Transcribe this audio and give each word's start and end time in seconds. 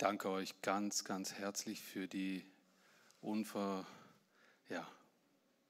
danke 0.00 0.30
euch 0.30 0.62
ganz, 0.62 1.04
ganz 1.04 1.34
herzlich 1.34 1.82
für 1.82 2.08
die 2.08 2.42
unver, 3.20 3.86
ja, 4.70 4.88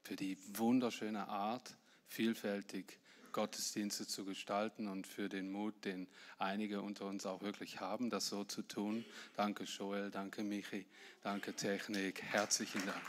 für 0.03 0.15
die 0.15 0.37
wunderschöne 0.57 1.27
Art, 1.27 1.75
vielfältig 2.07 2.97
Gottesdienste 3.33 4.07
zu 4.07 4.23
gestalten 4.23 4.87
und 4.87 5.05
für 5.05 5.27
den 5.27 5.51
Mut, 5.51 5.83
den 5.83 6.07
einige 6.37 6.81
unter 6.81 7.05
uns 7.05 7.25
auch 7.25 7.41
wirklich 7.41 7.81
haben, 7.81 8.09
das 8.09 8.27
so 8.27 8.45
zu 8.45 8.61
tun. 8.61 9.03
Danke 9.35 9.65
Joel, 9.65 10.11
danke 10.11 10.43
Michi, 10.43 10.85
danke 11.21 11.53
Technik, 11.53 12.21
herzlichen 12.23 12.85
Dank. 12.85 13.03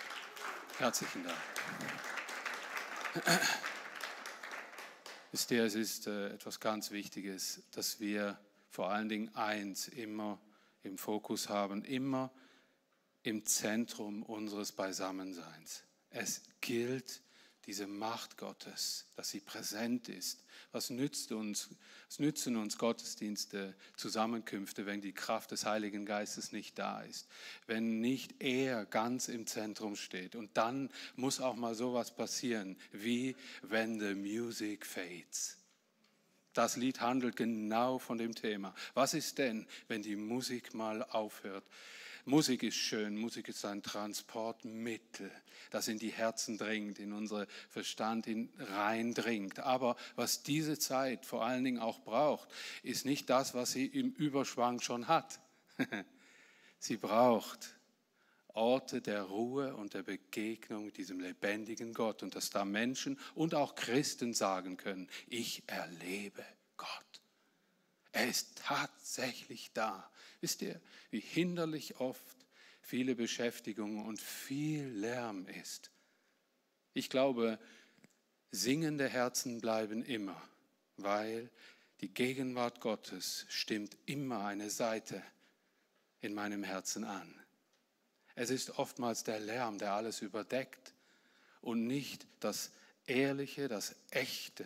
Herzlichen 0.78 1.24
Dank. 1.24 1.38
Wisst 5.30 5.50
ihr, 5.52 5.64
es 5.64 5.76
ist 5.76 6.08
äh, 6.08 6.30
etwas 6.30 6.58
ganz 6.58 6.90
Wichtiges, 6.90 7.62
dass 7.70 8.00
wir 8.00 8.38
vor 8.70 8.90
allen 8.90 9.08
Dingen 9.08 9.34
eins 9.34 9.86
immer 9.88 10.40
im 10.82 10.98
Fokus 10.98 11.48
haben, 11.48 11.84
immer 11.84 12.32
im 13.22 13.44
Zentrum 13.44 14.22
unseres 14.22 14.72
Beisammenseins. 14.72 15.84
Es 16.10 16.42
gilt 16.60 17.22
diese 17.66 17.86
Macht 17.86 18.36
Gottes, 18.36 19.06
dass 19.14 19.30
sie 19.30 19.40
präsent 19.40 20.08
ist. 20.08 20.44
Was 20.72 20.90
nützt 20.90 21.30
uns, 21.30 21.70
was 22.08 22.18
nützen 22.18 22.56
uns 22.56 22.76
Gottesdienste, 22.76 23.76
Zusammenkünfte, 23.96 24.84
wenn 24.86 25.00
die 25.00 25.12
Kraft 25.12 25.52
des 25.52 25.64
Heiligen 25.64 26.04
Geistes 26.04 26.50
nicht 26.50 26.78
da 26.78 27.02
ist, 27.02 27.28
wenn 27.66 28.00
nicht 28.00 28.42
er 28.42 28.84
ganz 28.86 29.28
im 29.28 29.46
Zentrum 29.46 29.94
steht? 29.94 30.34
Und 30.34 30.56
dann 30.56 30.90
muss 31.14 31.40
auch 31.40 31.54
mal 31.54 31.74
sowas 31.74 32.14
passieren, 32.14 32.76
wie 32.90 33.36
when 33.62 34.00
the 34.00 34.14
music 34.14 34.84
fades. 34.84 35.61
Das 36.52 36.76
Lied 36.76 37.00
handelt 37.00 37.36
genau 37.36 37.98
von 37.98 38.18
dem 38.18 38.34
Thema. 38.34 38.74
Was 38.94 39.14
ist 39.14 39.38
denn, 39.38 39.66
wenn 39.88 40.02
die 40.02 40.16
Musik 40.16 40.74
mal 40.74 41.02
aufhört? 41.02 41.64
Musik 42.24 42.62
ist 42.62 42.76
schön, 42.76 43.16
Musik 43.16 43.48
ist 43.48 43.64
ein 43.64 43.82
Transportmittel, 43.82 45.30
das 45.70 45.88
in 45.88 45.98
die 45.98 46.12
Herzen 46.12 46.56
dringt, 46.56 47.00
in 47.00 47.12
unsere 47.12 47.48
Verstand 47.68 48.28
reindringt. 48.58 49.58
Aber 49.58 49.96
was 50.14 50.44
diese 50.44 50.78
Zeit 50.78 51.26
vor 51.26 51.44
allen 51.44 51.64
Dingen 51.64 51.80
auch 51.80 52.00
braucht, 52.00 52.48
ist 52.84 53.06
nicht 53.06 53.28
das, 53.28 53.54
was 53.54 53.72
sie 53.72 53.86
im 53.86 54.12
Überschwang 54.12 54.80
schon 54.80 55.08
hat. 55.08 55.40
sie 56.78 56.96
braucht 56.96 57.74
Orte 58.54 59.00
der 59.00 59.22
Ruhe 59.22 59.74
und 59.76 59.94
der 59.94 60.02
Begegnung 60.02 60.86
mit 60.86 60.96
diesem 60.96 61.20
lebendigen 61.20 61.94
Gott 61.94 62.22
und 62.22 62.34
dass 62.34 62.50
da 62.50 62.64
Menschen 62.64 63.18
und 63.34 63.54
auch 63.54 63.74
Christen 63.74 64.34
sagen 64.34 64.76
können, 64.76 65.08
ich 65.26 65.62
erlebe 65.66 66.44
Gott. 66.76 67.22
Er 68.12 68.28
ist 68.28 68.58
tatsächlich 68.58 69.72
da. 69.72 70.10
Wisst 70.40 70.62
ihr, 70.62 70.80
wie 71.10 71.20
hinderlich 71.20 71.96
oft 72.00 72.36
viele 72.82 73.14
Beschäftigung 73.14 74.04
und 74.04 74.20
viel 74.20 74.86
Lärm 74.86 75.46
ist? 75.46 75.90
Ich 76.92 77.08
glaube, 77.08 77.58
singende 78.50 79.08
Herzen 79.08 79.60
bleiben 79.62 80.04
immer, 80.04 80.40
weil 80.98 81.50
die 82.02 82.12
Gegenwart 82.12 82.80
Gottes 82.80 83.46
stimmt 83.48 83.96
immer 84.04 84.44
eine 84.44 84.68
Seite 84.68 85.22
in 86.20 86.34
meinem 86.34 86.64
Herzen 86.64 87.04
an. 87.04 87.41
Es 88.34 88.50
ist 88.50 88.78
oftmals 88.78 89.24
der 89.24 89.40
Lärm, 89.40 89.78
der 89.78 89.92
alles 89.92 90.22
überdeckt 90.22 90.94
und 91.60 91.86
nicht 91.86 92.26
das 92.40 92.70
Ehrliche, 93.06 93.68
das 93.68 93.94
Echte 94.10 94.64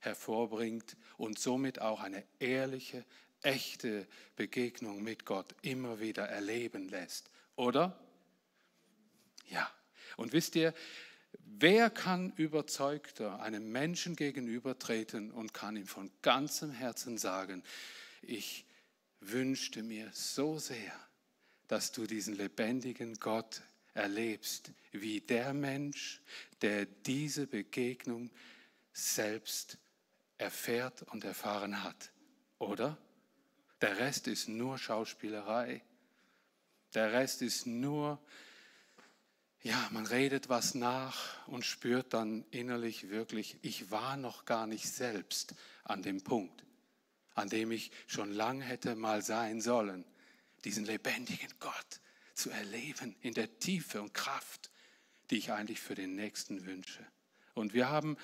hervorbringt 0.00 0.96
und 1.16 1.38
somit 1.38 1.80
auch 1.80 2.00
eine 2.00 2.22
ehrliche, 2.38 3.04
echte 3.42 4.06
Begegnung 4.36 5.02
mit 5.02 5.24
Gott 5.24 5.54
immer 5.62 6.00
wieder 6.00 6.28
erleben 6.28 6.88
lässt. 6.88 7.30
Oder? 7.54 7.98
Ja. 9.48 9.70
Und 10.16 10.32
wisst 10.32 10.56
ihr, 10.56 10.74
wer 11.32 11.90
kann 11.90 12.32
überzeugter 12.36 13.40
einem 13.40 13.70
Menschen 13.70 14.16
gegenübertreten 14.16 15.30
und 15.30 15.54
kann 15.54 15.76
ihm 15.76 15.86
von 15.86 16.10
ganzem 16.22 16.70
Herzen 16.70 17.18
sagen, 17.18 17.62
ich 18.22 18.66
wünschte 19.20 19.82
mir 19.82 20.10
so 20.12 20.58
sehr, 20.58 20.92
dass 21.68 21.92
du 21.92 22.06
diesen 22.06 22.36
lebendigen 22.36 23.14
Gott 23.14 23.62
erlebst, 23.94 24.72
wie 24.92 25.20
der 25.20 25.54
Mensch, 25.54 26.20
der 26.62 26.86
diese 26.86 27.46
Begegnung 27.46 28.30
selbst 28.92 29.78
erfährt 30.38 31.02
und 31.02 31.24
erfahren 31.24 31.82
hat. 31.82 32.12
Oder? 32.58 32.98
Der 33.80 33.98
Rest 33.98 34.28
ist 34.28 34.48
nur 34.48 34.78
Schauspielerei. 34.78 35.82
Der 36.94 37.12
Rest 37.12 37.42
ist 37.42 37.66
nur, 37.66 38.22
ja, 39.62 39.88
man 39.92 40.06
redet 40.06 40.48
was 40.48 40.74
nach 40.74 41.46
und 41.48 41.64
spürt 41.64 42.14
dann 42.14 42.44
innerlich 42.50 43.10
wirklich, 43.10 43.58
ich 43.62 43.90
war 43.90 44.16
noch 44.16 44.44
gar 44.44 44.66
nicht 44.66 44.88
selbst 44.88 45.54
an 45.84 46.02
dem 46.02 46.22
Punkt, 46.22 46.64
an 47.34 47.48
dem 47.48 47.70
ich 47.70 47.90
schon 48.06 48.30
lang 48.30 48.60
hätte 48.60 48.94
mal 48.94 49.22
sein 49.22 49.60
sollen 49.60 50.04
diesen 50.66 50.84
lebendigen 50.84 51.48
Gott 51.60 52.00
zu 52.34 52.50
erleben 52.50 53.14
in 53.20 53.34
der 53.34 53.60
Tiefe 53.60 54.02
und 54.02 54.12
Kraft, 54.12 54.70
die 55.30 55.38
ich 55.38 55.52
eigentlich 55.52 55.80
für 55.80 55.94
den 55.94 56.16
Nächsten 56.16 56.66
wünsche. 56.66 57.06
Und 57.54 57.72
wir 57.72 57.88
haben 57.88 58.16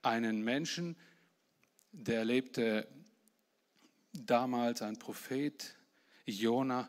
einen 0.00 0.42
Menschen, 0.42 0.96
der 1.92 2.24
lebte 2.24 2.88
damals, 4.14 4.80
ein 4.80 4.98
Prophet, 4.98 5.76
Jona, 6.24 6.88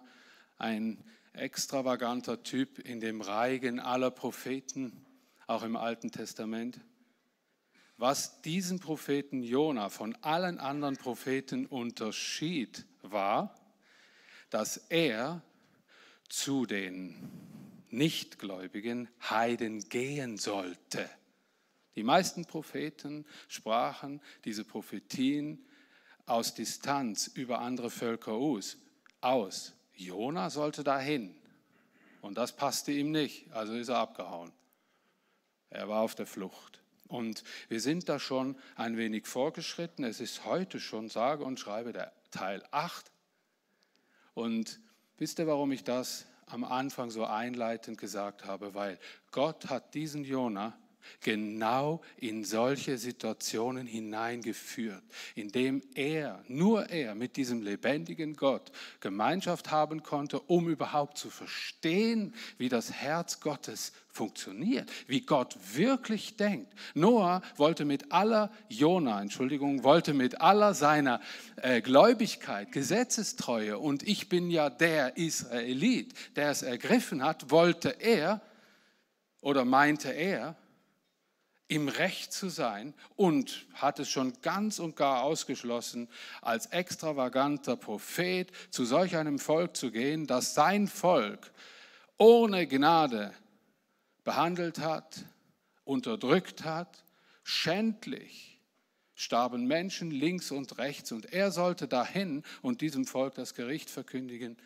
ein 0.58 1.04
extravaganter 1.34 2.42
Typ 2.44 2.80
in 2.80 3.02
dem 3.02 3.19
Reigen 3.19 3.81
aller 3.81 4.09
Propheten, 4.09 5.06
auch 5.48 5.64
im 5.64 5.75
Alten 5.75 6.12
Testament. 6.12 6.80
Was 7.98 8.42
diesen 8.42 8.80
Propheten 8.80 9.44
Jona 9.44 9.90
von 9.90 10.16
allen 10.22 10.59
anderen 10.59 10.96
Propheten 10.96 11.66
unterschied, 11.66 12.86
war, 13.02 13.54
dass 14.50 14.78
er 14.90 15.41
zu 16.30 16.66
den 16.66 17.16
nichtgläubigen 17.90 19.09
Heiden 19.30 19.88
gehen 19.90 20.38
sollte. 20.38 21.09
Die 21.96 22.03
meisten 22.03 22.46
Propheten 22.46 23.25
sprachen 23.47 24.22
diese 24.46 24.63
Prophetien 24.63 25.66
aus 26.25 26.53
Distanz 26.53 27.28
über 27.28 27.59
andere 27.59 27.90
Völker 27.90 28.34
aus. 29.22 29.74
Jona 29.96 30.50
sollte 30.50 30.84
dahin 30.84 31.36
und 32.22 32.38
das 32.38 32.56
passte 32.56 32.91
ihm 32.91 33.12
nicht, 33.12 33.52
also 33.52 33.74
ist 33.74 33.88
er 33.88 33.97
abgehauen. 33.97 34.52
Er 35.69 35.88
war 35.90 36.02
auf 36.02 36.13
der 36.13 36.28
Flucht. 36.28 36.81
Und 37.07 37.44
wir 37.69 37.80
sind 37.80 38.09
da 38.09 38.19
schon 38.19 38.57
ein 38.75 38.97
wenig 38.97 39.28
vorgeschritten. 39.28 40.03
Es 40.03 40.19
ist 40.19 40.46
heute 40.46 40.80
schon, 40.80 41.09
sage 41.09 41.44
und 41.44 41.59
schreibe, 41.59 41.94
der 41.94 42.12
Teil 42.31 42.63
8 42.72 43.09
und 44.38 44.80
wisst 45.18 45.40
ihr, 45.40 45.48
warum 45.48 45.72
ich 45.72 45.84
das 45.84 46.28
am 46.46 46.64
Anfang 46.64 47.09
so 47.09 47.25
einleitend 47.25 47.98
gesagt 47.98 48.46
habe? 48.46 48.75
Weil 48.75 49.00
Gott 49.31 49.72
hat 49.72 49.96
diesen 49.96 50.24
Jona 50.24 50.78
genau 51.22 52.01
in 52.18 52.44
solche 52.44 52.97
Situationen 52.97 53.88
hineingeführt, 53.88 55.03
indem 55.35 55.81
er, 55.95 56.44
nur 56.47 56.90
er 56.90 57.16
mit 57.16 57.35
diesem 57.38 57.62
lebendigen 57.62 58.35
Gott 58.35 58.72
Gemeinschaft 59.00 59.72
haben 59.72 60.03
konnte, 60.03 60.40
um 60.40 60.69
überhaupt 60.69 61.18
zu 61.18 61.29
verstehen, 61.29 62.34
wie 62.57 62.69
das 62.69 62.91
Herz 62.91 63.40
Gottes 63.40 63.94
funktioniert, 64.18 64.91
wie 65.06 65.22
Gott 65.22 65.56
wirklich 65.75 66.35
denkt. 66.38 66.73
Noah 66.95 67.41
wollte 67.56 67.85
mit 67.85 68.12
aller 68.12 68.51
Jona, 68.68 69.22
Entschuldigung, 69.22 69.84
wollte 69.84 70.13
mit 70.13 70.42
aller 70.42 70.74
seiner 70.74 71.21
äh, 71.57 71.81
Gläubigkeit, 71.81 72.71
Gesetzestreue 72.71 73.77
und 73.77 74.04
ich 74.04 74.27
bin 74.27 74.50
ja 74.50 74.69
der 74.69 75.18
Israelit, 75.18 76.13
der 76.36 76.50
es 76.50 76.63
ergriffen 76.63 77.24
hat, 77.24 77.51
wollte 77.51 77.89
er 78.00 78.42
oder 79.42 79.65
meinte 79.65 80.09
er, 80.09 80.56
im 81.68 81.90
Recht 81.90 82.31
zu 82.31 82.50
sein 82.50 82.94
und 83.16 83.66
hat 83.74 84.00
es 84.00 84.10
schon 84.10 84.34
ganz 84.42 84.80
und 84.80 84.96
gar 84.96 85.24
ausgeschlossen, 85.24 86.08
als 86.42 86.68
extravaganter 86.68 87.75
Prophet 87.75 88.52
zu 88.69 88.86
solch 88.86 89.18
einem 89.18 89.38
Volk 89.38 89.75
zu 89.75 89.92
gehen, 89.92 90.28
das 90.28 90.54
sein 90.54 90.88
Volk 90.88 91.52
ohne 92.18 92.68
Gnade 92.68 93.34
behandelt 94.24 94.80
hat, 94.80 95.25
unterdrückt 95.84 96.64
hat, 96.64 97.04
schändlich 97.44 98.60
starben 99.14 99.66
Menschen 99.66 100.12
links 100.12 100.52
und 100.52 100.78
rechts. 100.78 101.12
Und 101.12 101.34
er 101.34 101.52
sollte 101.52 101.88
dahin 101.88 102.44
und 102.62 102.81
diesem 102.81 103.06
Volk 103.06 103.36
das 103.36 103.56
Gericht 103.56 103.90
verkündigen 103.90 104.58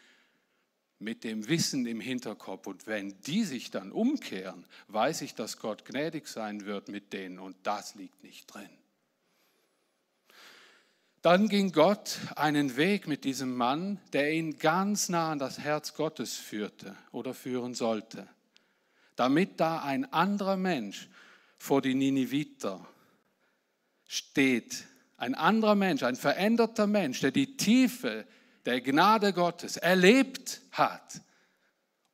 mit 1.01 1.23
dem 1.23 1.47
Wissen 1.47 1.85
im 1.85 1.99
Hinterkopf. 1.99 2.67
Und 2.67 2.87
wenn 2.87 3.19
die 3.21 3.43
sich 3.43 3.71
dann 3.71 3.91
umkehren, 3.91 4.65
weiß 4.87 5.21
ich, 5.21 5.35
dass 5.35 5.57
Gott 5.57 5.85
gnädig 5.85 6.27
sein 6.27 6.65
wird 6.65 6.87
mit 6.87 7.13
denen 7.13 7.39
und 7.39 7.55
das 7.63 7.95
liegt 7.95 8.23
nicht 8.23 8.47
drin. 8.53 8.69
Dann 11.21 11.49
ging 11.49 11.71
Gott 11.71 12.17
einen 12.35 12.77
Weg 12.77 13.07
mit 13.07 13.25
diesem 13.25 13.55
Mann, 13.55 13.99
der 14.11 14.33
ihn 14.33 14.57
ganz 14.57 15.07
nah 15.07 15.31
an 15.31 15.39
das 15.39 15.59
Herz 15.59 15.93
Gottes 15.93 16.35
führte 16.35 16.95
oder 17.11 17.35
führen 17.35 17.75
sollte, 17.75 18.27
damit 19.15 19.59
da 19.59 19.83
ein 19.83 20.11
anderer 20.11 20.57
Mensch 20.57 21.09
vor 21.59 21.83
die 21.83 21.93
Niniviter 21.93 22.87
steht. 24.07 24.85
Ein 25.17 25.35
anderer 25.35 25.75
Mensch, 25.75 26.01
ein 26.01 26.15
veränderter 26.15 26.87
Mensch, 26.87 27.19
der 27.19 27.29
die 27.29 27.55
Tiefe 27.55 28.25
der 28.65 28.81
Gnade 28.81 29.33
Gottes 29.33 29.77
erlebt 29.77 30.61
hat, 30.71 31.21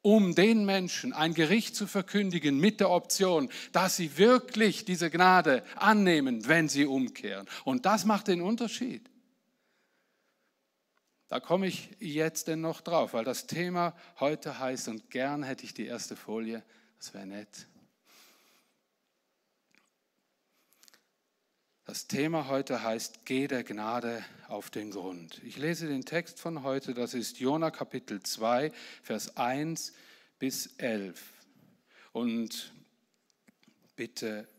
um 0.02 0.36
den 0.36 0.66
Menschen 0.66 1.14
ein 1.14 1.34
Gericht 1.34 1.76
zu 1.76 1.88
verkündigen 1.88 2.60
mit 2.60 2.80
der 2.80 2.90
Option, 2.90 3.50
dass 3.72 3.98
sie 3.98 4.18
wirklich 4.18 4.86
diese 4.86 5.10
Gnade 5.10 5.64
annehmen, 5.76 6.48
wenn 6.48 6.70
sie 6.70 6.86
umkehren. 6.86 7.48
Und 7.66 7.86
das 7.86 8.06
macht 8.06 8.28
den 8.28 8.42
Unterschied. 8.42 9.10
Da 11.28 11.42
komme 11.42 11.68
ich 11.68 11.90
jetzt 12.00 12.48
denn 12.48 12.62
noch 12.62 12.80
drauf, 12.80 13.14
weil 13.14 13.26
das 13.26 13.48
Thema 13.48 13.94
heute 14.20 14.60
heißt, 14.60 14.88
und 14.88 15.10
gern 15.10 15.44
hätte 15.44 15.66
ich 15.66 15.74
die 15.74 15.86
erste 15.86 16.16
Folie, 16.16 16.64
das 17.00 17.14
wäre 17.14 17.28
nett. 17.28 17.68
Das 21.88 22.06
Thema 22.06 22.50
heute 22.50 22.84
heißt, 22.84 23.24
geh 23.24 23.48
der 23.48 23.64
Gnade 23.64 24.22
auf 24.50 24.70
den 24.70 24.92
Grund. 24.92 25.42
Ich 25.46 25.56
lese 25.56 25.88
den 25.88 26.04
Text 26.04 26.38
von 26.38 26.64
heute, 26.64 26.94
das 26.94 27.14
ist 27.14 27.40
Jona 27.40 27.72
Kapitel 27.72 28.22
2, 28.22 28.74
Vers 29.04 29.38
1 29.38 29.94
bis 30.38 30.68
11. 30.80 31.24
Und 32.12 32.74
bitte 33.96 34.50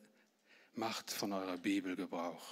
macht 0.73 1.11
von 1.11 1.35
eurer 1.35 1.59
Bibel 1.59 1.97
Gebrauch. 1.97 2.47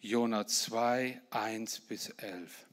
Jona 0.00 0.46
2, 0.46 1.20
1 1.28 1.80
bis 1.80 2.08
11. 2.08 2.64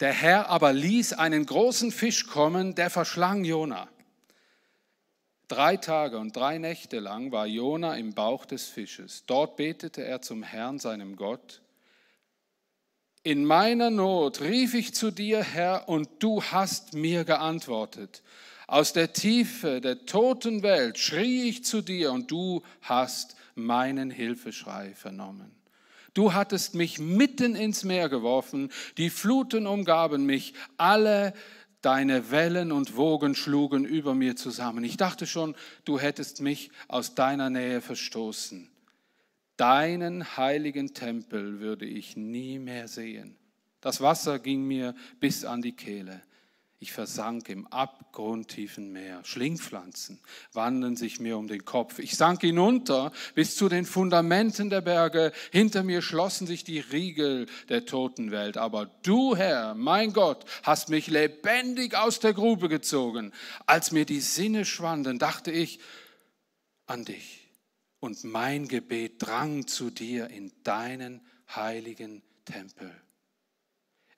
Der 0.00 0.14
Herr 0.14 0.48
aber 0.48 0.72
ließ 0.72 1.12
einen 1.12 1.44
großen 1.44 1.92
Fisch 1.92 2.28
kommen, 2.28 2.74
der 2.74 2.88
verschlang 2.88 3.44
Jona. 3.44 3.90
Drei 5.54 5.76
Tage 5.76 6.18
und 6.18 6.34
drei 6.34 6.58
Nächte 6.58 6.98
lang 6.98 7.30
war 7.30 7.46
Jona 7.46 7.94
im 7.94 8.12
Bauch 8.12 8.44
des 8.44 8.66
Fisches. 8.66 9.22
Dort 9.28 9.54
betete 9.54 10.04
er 10.04 10.20
zum 10.20 10.42
Herrn, 10.42 10.80
seinem 10.80 11.14
Gott. 11.14 11.62
In 13.22 13.44
meiner 13.44 13.90
Not 13.90 14.40
rief 14.40 14.74
ich 14.74 14.96
zu 14.96 15.12
dir, 15.12 15.44
Herr, 15.44 15.88
und 15.88 16.08
du 16.18 16.42
hast 16.42 16.94
mir 16.94 17.22
geantwortet. 17.22 18.24
Aus 18.66 18.92
der 18.94 19.12
Tiefe 19.12 19.80
der 19.80 20.06
toten 20.06 20.64
Welt 20.64 20.98
schrie 20.98 21.48
ich 21.48 21.64
zu 21.64 21.82
dir, 21.82 22.10
und 22.10 22.32
du 22.32 22.64
hast 22.82 23.36
meinen 23.54 24.10
Hilfeschrei 24.10 24.92
vernommen. 24.96 25.54
Du 26.14 26.32
hattest 26.32 26.74
mich 26.74 26.98
mitten 26.98 27.54
ins 27.54 27.84
Meer 27.84 28.08
geworfen, 28.08 28.72
die 28.96 29.10
Fluten 29.10 29.68
umgaben 29.68 30.26
mich, 30.26 30.54
alle 30.78 31.32
deine 31.84 32.30
Wellen 32.30 32.72
und 32.72 32.96
Wogen 32.96 33.34
schlugen 33.34 33.84
über 33.84 34.14
mir 34.14 34.36
zusammen. 34.36 34.84
Ich 34.84 34.96
dachte 34.96 35.26
schon, 35.26 35.54
du 35.84 35.98
hättest 35.98 36.40
mich 36.40 36.70
aus 36.88 37.14
deiner 37.14 37.50
Nähe 37.50 37.80
verstoßen. 37.80 38.70
Deinen 39.56 40.36
heiligen 40.36 40.94
Tempel 40.94 41.60
würde 41.60 41.84
ich 41.84 42.16
nie 42.16 42.58
mehr 42.58 42.88
sehen. 42.88 43.36
Das 43.80 44.00
Wasser 44.00 44.38
ging 44.38 44.64
mir 44.64 44.94
bis 45.20 45.44
an 45.44 45.62
die 45.62 45.76
Kehle. 45.76 46.22
Ich 46.84 46.92
versank 46.92 47.48
im 47.48 47.66
abgrundtiefen 47.68 48.92
Meer. 48.92 49.24
Schlingpflanzen 49.24 50.20
wanden 50.52 50.96
sich 50.96 51.18
mir 51.18 51.38
um 51.38 51.48
den 51.48 51.64
Kopf. 51.64 51.98
Ich 51.98 52.14
sank 52.14 52.42
hinunter 52.42 53.10
bis 53.34 53.56
zu 53.56 53.70
den 53.70 53.86
Fundamenten 53.86 54.68
der 54.68 54.82
Berge. 54.82 55.32
Hinter 55.50 55.82
mir 55.82 56.02
schlossen 56.02 56.46
sich 56.46 56.62
die 56.62 56.80
Riegel 56.80 57.46
der 57.70 57.86
Totenwelt. 57.86 58.58
Aber 58.58 58.84
du, 59.02 59.34
Herr, 59.34 59.72
mein 59.74 60.12
Gott, 60.12 60.44
hast 60.62 60.90
mich 60.90 61.06
lebendig 61.06 61.96
aus 61.96 62.20
der 62.20 62.34
Grube 62.34 62.68
gezogen. 62.68 63.32
Als 63.64 63.90
mir 63.90 64.04
die 64.04 64.20
Sinne 64.20 64.66
schwanden, 64.66 65.18
dachte 65.18 65.52
ich 65.52 65.80
an 66.84 67.06
dich. 67.06 67.48
Und 67.98 68.24
mein 68.24 68.68
Gebet 68.68 69.22
drang 69.22 69.66
zu 69.66 69.88
dir 69.88 70.28
in 70.28 70.52
deinen 70.64 71.22
heiligen 71.48 72.20
Tempel. 72.44 72.94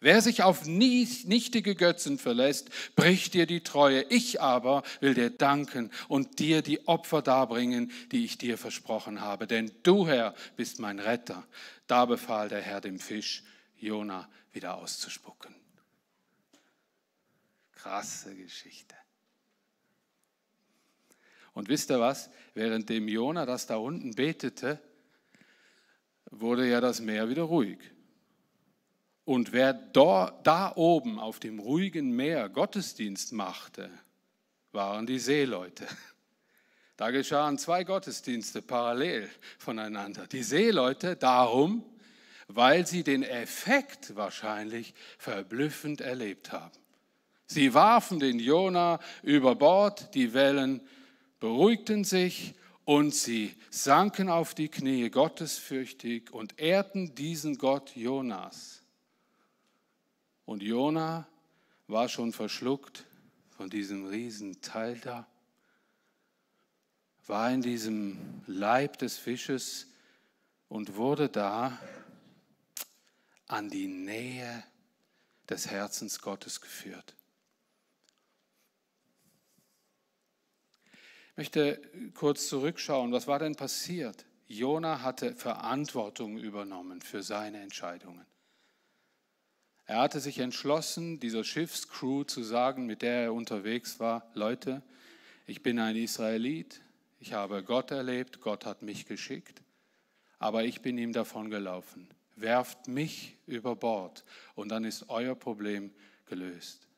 Wer 0.07 0.21
sich 0.21 0.45
auf 0.45 0.67
nichtige 0.67 1.75
Götzen 1.75 2.21
verlässt, 2.21 2.71
bricht 2.95 3.35
dir 3.35 3.45
die 3.45 3.65
Treue. 3.65 4.03
Ich 4.03 4.41
aber 4.41 4.85
will 5.01 5.15
dir 5.15 5.31
danken 5.31 5.91
und 6.07 6.39
dir 6.39 6.63
die 6.63 6.87
Opfer 6.87 7.23
darbringen, 7.23 7.91
die 8.13 8.25
ich 8.25 8.39
dir 8.39 8.57
versprochen 8.57 9.21
habe. 9.21 9.49
Denn 9.49 9.73
du, 9.83 10.07
Herr, 10.07 10.37
bist 10.55 10.79
mein 10.79 11.01
Retter. 11.01 11.45
Da 11.89 12.05
befahl 12.05 12.49
der 12.49 12.61
Herr 12.61 12.81
dem 12.81 13.01
Fisch, 13.01 13.43
Jona 13.79 14.31
wieder 14.53 14.77
auszuspucken. 14.77 15.53
Krasse 17.73 18.37
Geschichte. 18.37 18.95
Und 21.53 21.69
wisst 21.69 21.91
ihr 21.91 21.99
was? 21.99 22.31
Während 22.55 22.91
dem 22.91 23.09
Jona 23.09 23.45
das 23.45 23.67
da 23.67 23.75
unten 23.75 24.15
betete, 24.15 24.79
wurde 26.31 26.71
ja 26.71 26.81
das 26.81 27.01
Meer 27.01 27.29
wieder 27.29 27.43
ruhig. 27.43 27.81
Und 29.27 29.51
wer 29.51 29.73
da, 29.73 30.39
da 30.45 30.73
oben 30.77 31.19
auf 31.19 31.41
dem 31.41 31.59
ruhigen 31.59 32.13
Meer 32.13 32.49
Gottesdienst 32.49 33.33
machte, 33.33 33.91
waren 34.71 35.05
die 35.05 35.19
Seeleute. 35.19 35.87
Da 36.97 37.11
geschahen 37.11 37.59
zwei 37.59 37.85
Gottesdienste 37.85 38.63
parallel 38.63 39.29
voneinander. 39.59 40.27
Die 40.29 40.45
Seeleute 40.45 41.17
darum, 41.17 41.85
weil 42.47 42.87
sie 42.87 43.03
den 43.03 43.23
Effekt 43.25 44.15
wahrscheinlich 44.15 44.95
verblüffend 45.19 46.01
erlebt 46.01 46.53
haben. 46.53 46.79
Sie 47.47 47.75
warfen 47.75 48.21
den 48.21 48.39
Jona 48.39 49.01
über 49.23 49.57
Bord, 49.57 50.15
die 50.15 50.33
Wellen 50.35 50.81
beruhigten 51.41 52.05
sich 52.05 52.55
und 52.85 53.13
sie 53.13 53.55
sanken 53.71 54.31
auf 54.31 54.55
die 54.55 54.69
Knie 54.69 55.11
gottesfürchtig 55.11 56.31
und 56.33 56.59
ehrten 56.61 57.15
diesen 57.15 57.59
Gott 57.59 57.95
Jonas. 57.97 58.86
Und 60.47 60.63
Jona 60.63 61.29
war 61.89 62.09
schon 62.09 62.33
verschluckt 62.33 63.05
von 63.51 63.69
diesem 63.69 64.07
Riesenteil 64.07 64.99
da, 65.01 65.27
war 67.27 67.51
in 67.51 67.63
diesem 67.63 68.43
Leib 68.47 68.99
des 68.99 69.19
Fisches 69.19 69.89
und 70.69 70.95
wurde 70.95 71.29
da 71.29 71.77
an 73.49 73.69
die 73.69 73.89
Nähe 73.89 74.65
des 75.49 75.69
Herzens 75.69 76.21
Gottes 76.21 76.61
geführt. 76.61 77.15
Ich 81.33 81.37
möchte 81.37 81.83
kurz 82.15 82.49
zurückschauen, 82.49 83.13
was 83.13 83.27
war 83.27 83.41
denn 83.41 83.57
passiert? 83.57 84.25
Jona 84.47 85.03
hatte 85.03 85.35
Verantwortung 85.35 86.39
übernommen 86.39 87.03
für 87.03 87.23
seine 87.23 87.61
Entscheidungen. 87.61 88.25
Er 89.87 90.01
hatte 90.01 90.19
sich 90.19 90.41
entschlossen, 90.41 91.21
dieser 91.21 91.45
Schiffscrew 91.45 92.25
zu 92.25 92.43
sagen, 92.43 92.87
mit 92.87 93.03
der 93.03 93.23
er 93.23 93.33
unterwegs 93.33 94.01
war, 94.01 94.29
Leute, 94.35 94.83
ich 95.47 95.63
bin 95.63 95.79
ein 95.79 95.95
Israelit, 95.95 96.81
ich 97.21 97.33
habe 97.33 97.63
Gott 97.63 97.93
erlebt, 97.93 98.41
Gott 98.41 98.67
hat 98.67 98.83
mich 98.83 99.07
geschickt, 99.07 99.63
aber 100.41 100.65
ich 100.65 100.83
bin 100.83 100.99
ihm 100.99 101.13
davon 101.13 101.51
gelaufen. 101.51 102.09
Werft 102.35 102.89
mich 102.89 103.39
über 103.47 103.77
Bord 103.77 104.25
und 104.57 104.71
dann 104.71 104.85
ist 104.85 105.09
euer 105.09 105.37
Problem 105.37 105.95
gelöst. 106.27 106.89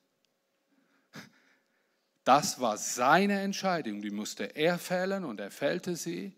Das 2.24 2.60
war 2.60 2.78
seine 2.78 3.40
Entscheidung, 3.40 4.00
die 4.00 4.10
musste 4.10 4.56
er 4.56 4.78
fällen 4.78 5.24
und 5.24 5.40
er 5.40 5.50
fällte 5.50 5.94
sie. 5.94 6.34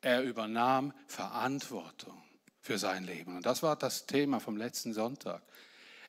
Er 0.00 0.22
übernahm 0.22 0.92
Verantwortung 1.06 2.17
für 2.68 2.76
sein 2.76 3.04
Leben. 3.04 3.34
Und 3.34 3.46
das 3.46 3.62
war 3.62 3.76
das 3.76 4.04
Thema 4.04 4.40
vom 4.40 4.58
letzten 4.58 4.92
Sonntag. 4.92 5.40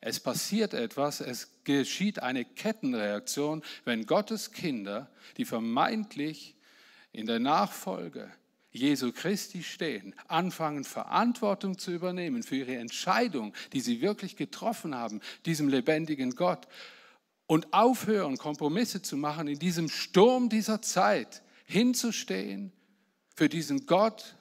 Es 0.02 0.20
passiert 0.20 0.74
etwas, 0.74 1.22
es 1.22 1.48
geschieht 1.64 2.22
eine 2.22 2.44
Kettenreaktion, 2.44 3.62
wenn 3.86 4.04
Gottes 4.04 4.52
Kinder, 4.52 5.10
die 5.38 5.46
vermeintlich 5.46 6.54
in 7.12 7.24
der 7.24 7.38
Nachfolge 7.38 8.30
Jesu 8.72 9.10
Christi 9.10 9.62
stehen, 9.62 10.14
anfangen 10.28 10.84
Verantwortung 10.84 11.78
zu 11.78 11.92
übernehmen 11.92 12.42
für 12.42 12.56
ihre 12.56 12.76
Entscheidung, 12.76 13.54
die 13.72 13.80
sie 13.80 14.02
wirklich 14.02 14.36
getroffen 14.36 14.94
haben, 14.94 15.22
diesem 15.46 15.66
lebendigen 15.66 16.34
Gott, 16.34 16.68
und 17.46 17.72
aufhören, 17.72 18.36
Kompromisse 18.36 19.00
zu 19.00 19.16
machen 19.16 19.48
in 19.48 19.58
diesem 19.58 19.88
Sturm 19.88 20.50
dieser 20.50 20.82
Zeit, 20.82 21.42
hinzustehen 21.64 22.70
für 23.34 23.48
diesen 23.48 23.86
Gott, 23.86 24.36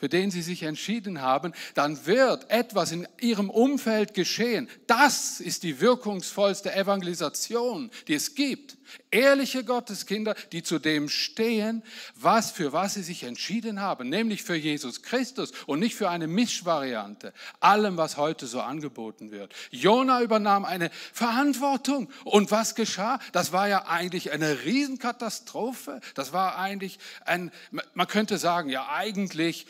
für 0.00 0.08
den 0.08 0.30
sie 0.30 0.42
sich 0.42 0.62
entschieden 0.62 1.20
haben, 1.20 1.52
dann 1.74 2.06
wird 2.06 2.50
etwas 2.50 2.90
in 2.90 3.06
ihrem 3.20 3.50
Umfeld 3.50 4.14
geschehen. 4.14 4.68
Das 4.86 5.40
ist 5.40 5.62
die 5.62 5.80
wirkungsvollste 5.80 6.74
Evangelisation, 6.74 7.90
die 8.08 8.14
es 8.14 8.34
gibt. 8.34 8.78
Ehrliche 9.10 9.64
Gotteskinder, 9.64 10.34
die 10.52 10.62
zu 10.62 10.78
dem 10.78 11.08
stehen, 11.08 11.82
was 12.14 12.50
für 12.50 12.72
was 12.72 12.94
sie 12.94 13.02
sich 13.02 13.22
entschieden 13.24 13.80
haben, 13.80 14.08
nämlich 14.08 14.42
für 14.42 14.54
Jesus 14.54 15.02
Christus 15.02 15.52
und 15.66 15.80
nicht 15.80 15.94
für 15.94 16.08
eine 16.10 16.26
Mischvariante, 16.26 17.32
allem, 17.60 17.96
was 17.96 18.16
heute 18.16 18.46
so 18.46 18.60
angeboten 18.60 19.30
wird. 19.30 19.52
Jona 19.70 20.22
übernahm 20.22 20.64
eine 20.64 20.90
Verantwortung 21.12 22.10
und 22.24 22.50
was 22.50 22.74
geschah? 22.74 23.20
Das 23.32 23.52
war 23.52 23.68
ja 23.68 23.86
eigentlich 23.86 24.32
eine 24.32 24.64
Riesenkatastrophe. 24.64 26.00
Das 26.14 26.32
war 26.32 26.58
eigentlich 26.58 26.98
ein, 27.24 27.52
man 27.94 28.08
könnte 28.08 28.38
sagen, 28.38 28.70
ja 28.70 28.88
eigentlich 28.88 29.66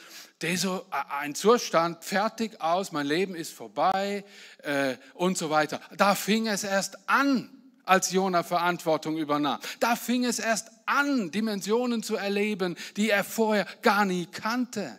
so 0.56 0.86
ein 0.90 1.34
Zustand, 1.34 2.04
fertig 2.04 2.60
aus, 2.60 2.92
mein 2.92 3.06
Leben 3.06 3.34
ist 3.34 3.52
vorbei 3.52 4.24
äh, 4.62 4.96
und 5.14 5.38
so 5.38 5.50
weiter. 5.50 5.80
Da 5.96 6.14
fing 6.14 6.46
es 6.46 6.64
erst 6.64 7.08
an, 7.08 7.50
als 7.84 8.12
Jona 8.12 8.42
Verantwortung 8.42 9.18
übernahm. 9.18 9.60
Da 9.80 9.96
fing 9.96 10.24
es 10.24 10.38
erst 10.38 10.70
an, 10.86 11.30
Dimensionen 11.30 12.02
zu 12.02 12.16
erleben, 12.16 12.76
die 12.96 13.10
er 13.10 13.24
vorher 13.24 13.66
gar 13.82 14.04
nie 14.04 14.26
kannte. 14.26 14.98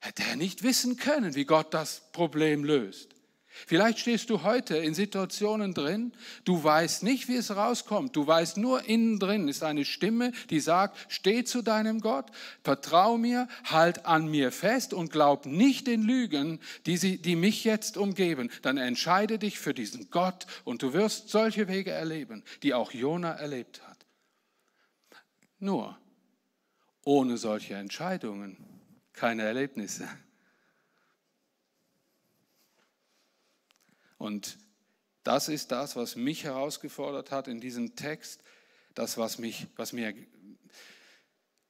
Hätte 0.00 0.24
er 0.24 0.36
nicht 0.36 0.62
wissen 0.62 0.96
können, 0.96 1.34
wie 1.34 1.44
Gott 1.44 1.72
das 1.72 2.02
Problem 2.12 2.64
löst. 2.64 3.13
Vielleicht 3.66 4.00
stehst 4.00 4.30
du 4.30 4.42
heute 4.42 4.76
in 4.76 4.94
Situationen 4.94 5.74
drin, 5.74 6.12
du 6.44 6.62
weißt 6.62 7.04
nicht, 7.04 7.28
wie 7.28 7.36
es 7.36 7.54
rauskommt. 7.54 8.16
Du 8.16 8.26
weißt 8.26 8.56
nur 8.56 8.88
innen 8.88 9.20
drin 9.20 9.48
ist 9.48 9.62
eine 9.62 9.84
Stimme, 9.84 10.32
die 10.50 10.58
sagt, 10.58 10.98
steh 11.08 11.44
zu 11.44 11.62
deinem 11.62 12.00
Gott, 12.00 12.26
vertrau 12.64 13.16
mir, 13.16 13.46
halt 13.64 14.06
an 14.06 14.26
mir 14.28 14.50
fest 14.50 14.92
und 14.92 15.12
glaub 15.12 15.46
nicht 15.46 15.86
den 15.86 16.02
Lügen, 16.02 16.58
die, 16.86 16.96
sie, 16.96 17.18
die 17.18 17.36
mich 17.36 17.62
jetzt 17.62 17.96
umgeben. 17.96 18.50
Dann 18.62 18.76
entscheide 18.76 19.38
dich 19.38 19.60
für 19.60 19.72
diesen 19.72 20.10
Gott 20.10 20.46
und 20.64 20.82
du 20.82 20.92
wirst 20.92 21.28
solche 21.28 21.68
Wege 21.68 21.92
erleben, 21.92 22.42
die 22.64 22.74
auch 22.74 22.92
Jona 22.92 23.32
erlebt 23.32 23.82
hat. 23.88 24.04
Nur 25.60 25.96
ohne 27.04 27.38
solche 27.38 27.74
Entscheidungen 27.74 28.56
keine 29.12 29.42
Erlebnisse. 29.42 30.08
Und 34.18 34.58
das 35.22 35.48
ist 35.48 35.72
das, 35.72 35.96
was 35.96 36.16
mich 36.16 36.44
herausgefordert 36.44 37.30
hat 37.30 37.48
in 37.48 37.60
diesem 37.60 37.96
Text, 37.96 38.42
das, 38.94 39.18
was, 39.18 39.38
mich, 39.38 39.66
was 39.76 39.92
mir 39.92 40.14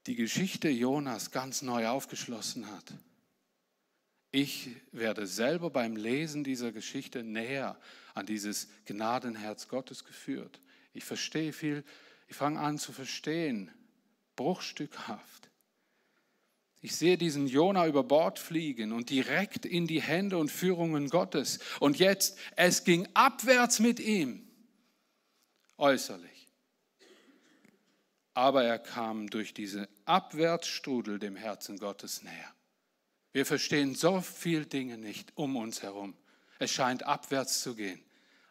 die 0.07 0.17
Geschichte 0.17 0.69
Jonas 0.69 1.31
ganz 1.31 1.63
neu 1.63 1.89
aufgeschlossen 1.89 2.71
hat. 2.71 2.93
Ich 4.31 4.71
werde 4.91 5.27
selber 5.27 5.71
beim 5.71 5.95
Lesen 5.95 6.43
dieser 6.43 6.73
Geschichte 6.73 7.23
näher 7.23 7.79
an 8.15 8.27
dieses 8.27 8.69
Gnadenherz 8.85 9.69
Gottes 9.69 10.05
geführt. 10.05 10.61
Ich 10.93 11.05
verstehe 11.05 11.53
viel, 11.53 11.85
ich 12.27 12.37
fange 12.37 12.59
an 12.59 12.79
zu 12.79 12.93
verstehen, 12.93 13.71
bruchstückhaft. 14.35 15.49
Ich 16.85 16.97
sehe 16.97 17.17
diesen 17.17 17.47
Jona 17.47 17.87
über 17.87 18.05
Bord 18.05 18.38
fliegen 18.38 18.93
und 18.93 19.09
direkt 19.09 19.64
in 19.64 19.87
die 19.87 20.03
Hände 20.03 20.37
und 20.37 20.50
Führungen 20.50 21.09
Gottes. 21.09 21.59
Und 21.81 21.99
jetzt, 21.99 22.37
es 22.57 22.85
ging 22.85 23.09
abwärts 23.14 23.79
mit 23.79 24.00
ihm, 24.00 24.47
äußerlich. 25.79 26.50
Aber 28.35 28.64
er 28.64 28.79
kam 28.79 29.31
durch 29.31 29.55
diese 29.55 29.88
Abwärtsstrudel 30.05 31.19
dem 31.19 31.37
Herzen 31.37 31.79
Gottes 31.79 32.23
näher. 32.23 32.55
Wir 33.33 33.47
verstehen 33.47 33.95
so 33.95 34.21
viele 34.21 34.67
Dinge 34.67 34.99
nicht 34.99 35.33
um 35.37 35.57
uns 35.57 35.83
herum. 35.83 36.14
Es 36.59 36.71
scheint 36.71 37.05
abwärts 37.05 37.62
zu 37.62 37.76
gehen. 37.76 38.05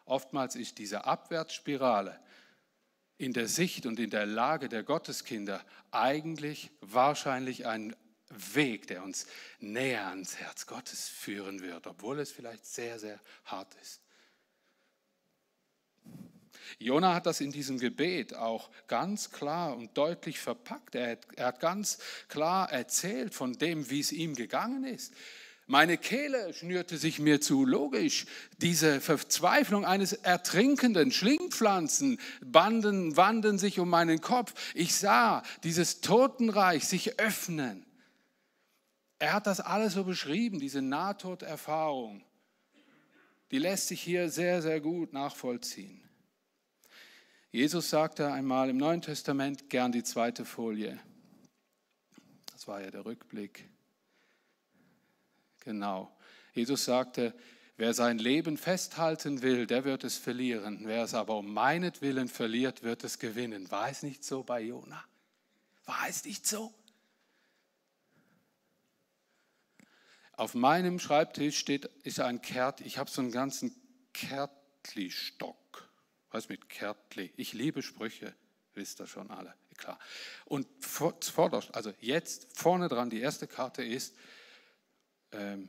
Oftmals 0.06 0.56
ist 0.56 0.78
diese 0.78 1.04
Abwärtsspirale 1.04 2.18
in 3.16 3.32
der 3.32 3.46
Sicht 3.46 3.86
und 3.86 4.00
in 4.00 4.10
der 4.10 4.26
Lage 4.26 4.68
der 4.68 4.82
Gotteskinder 4.82 5.64
eigentlich 5.92 6.72
wahrscheinlich 6.80 7.68
ein 7.68 7.94
Weg, 8.30 8.86
der 8.86 9.02
uns 9.02 9.26
näher 9.60 10.06
ans 10.08 10.36
Herz 10.36 10.66
Gottes 10.66 11.08
führen 11.08 11.60
wird, 11.60 11.86
obwohl 11.86 12.18
es 12.18 12.32
vielleicht 12.32 12.66
sehr, 12.66 12.98
sehr 12.98 13.20
hart 13.44 13.74
ist. 13.82 14.00
Jona 16.78 17.14
hat 17.14 17.26
das 17.26 17.40
in 17.40 17.52
diesem 17.52 17.78
Gebet 17.78 18.34
auch 18.34 18.70
ganz 18.88 19.30
klar 19.30 19.76
und 19.76 19.96
deutlich 19.96 20.40
verpackt. 20.40 20.94
Er 20.94 21.12
hat, 21.12 21.26
er 21.36 21.46
hat 21.46 21.60
ganz 21.60 21.98
klar 22.28 22.70
erzählt 22.72 23.34
von 23.34 23.52
dem, 23.52 23.90
wie 23.90 24.00
es 24.00 24.12
ihm 24.12 24.34
gegangen 24.34 24.84
ist. 24.84 25.12
Meine 25.66 25.96
Kehle 25.96 26.52
schnürte 26.52 26.98
sich 26.98 27.18
mir 27.18 27.40
zu, 27.40 27.64
logisch. 27.64 28.26
Diese 28.58 29.00
Verzweiflung 29.00 29.86
eines 29.86 30.12
Ertrinkenden, 30.12 31.10
Schlingpflanzen 31.10 32.20
banden, 32.44 33.16
wanden 33.16 33.58
sich 33.58 33.78
um 33.78 33.88
meinen 33.88 34.20
Kopf. 34.20 34.52
Ich 34.74 34.94
sah 34.94 35.42
dieses 35.62 36.02
Totenreich 36.02 36.86
sich 36.86 37.18
öffnen. 37.18 37.86
Er 39.24 39.32
hat 39.32 39.46
das 39.46 39.58
alles 39.58 39.94
so 39.94 40.04
beschrieben, 40.04 40.58
diese 40.58 40.82
Nahtoderfahrung. 40.82 42.22
Die 43.50 43.56
lässt 43.56 43.88
sich 43.88 44.02
hier 44.02 44.28
sehr, 44.28 44.60
sehr 44.60 44.82
gut 44.82 45.14
nachvollziehen. 45.14 46.02
Jesus 47.50 47.88
sagte 47.88 48.30
einmal 48.30 48.68
im 48.68 48.76
Neuen 48.76 49.00
Testament, 49.00 49.70
gern 49.70 49.92
die 49.92 50.02
zweite 50.02 50.44
Folie. 50.44 51.00
Das 52.52 52.68
war 52.68 52.82
ja 52.82 52.90
der 52.90 53.06
Rückblick. 53.06 53.66
Genau. 55.60 56.14
Jesus 56.52 56.84
sagte, 56.84 57.32
wer 57.78 57.94
sein 57.94 58.18
Leben 58.18 58.58
festhalten 58.58 59.40
will, 59.40 59.66
der 59.66 59.86
wird 59.86 60.04
es 60.04 60.18
verlieren. 60.18 60.82
Wer 60.84 61.04
es 61.04 61.14
aber 61.14 61.38
um 61.38 61.50
meinetwillen 61.50 62.28
verliert, 62.28 62.82
wird 62.82 63.04
es 63.04 63.18
gewinnen. 63.18 63.70
War 63.70 63.88
es 63.88 64.02
nicht 64.02 64.22
so 64.22 64.42
bei 64.42 64.60
Jona? 64.60 65.02
War 65.86 66.08
es 66.10 66.26
nicht 66.26 66.46
so? 66.46 66.74
Auf 70.36 70.54
meinem 70.54 70.98
Schreibtisch 70.98 71.58
steht 71.58 71.84
ist 72.02 72.18
ein 72.18 72.42
Kert, 72.42 72.80
ich 72.80 72.98
habe 72.98 73.08
so 73.08 73.20
einen 73.20 73.30
ganzen 73.30 73.74
Kärtli-Stock. 74.12 75.88
Was 76.30 76.48
mit 76.48 76.68
Kärtli? 76.68 77.32
Ich 77.36 77.52
liebe 77.52 77.82
Sprüche, 77.82 78.34
wisst 78.74 79.00
ihr 79.00 79.06
schon 79.06 79.30
alle, 79.30 79.54
klar. 79.76 79.98
Und 80.44 80.66
vorderst, 80.80 81.74
also 81.74 81.92
jetzt 82.00 82.58
vorne 82.58 82.88
dran, 82.88 83.10
die 83.10 83.20
erste 83.20 83.46
Karte 83.46 83.84
ist, 83.84 84.16
ähm, 85.30 85.68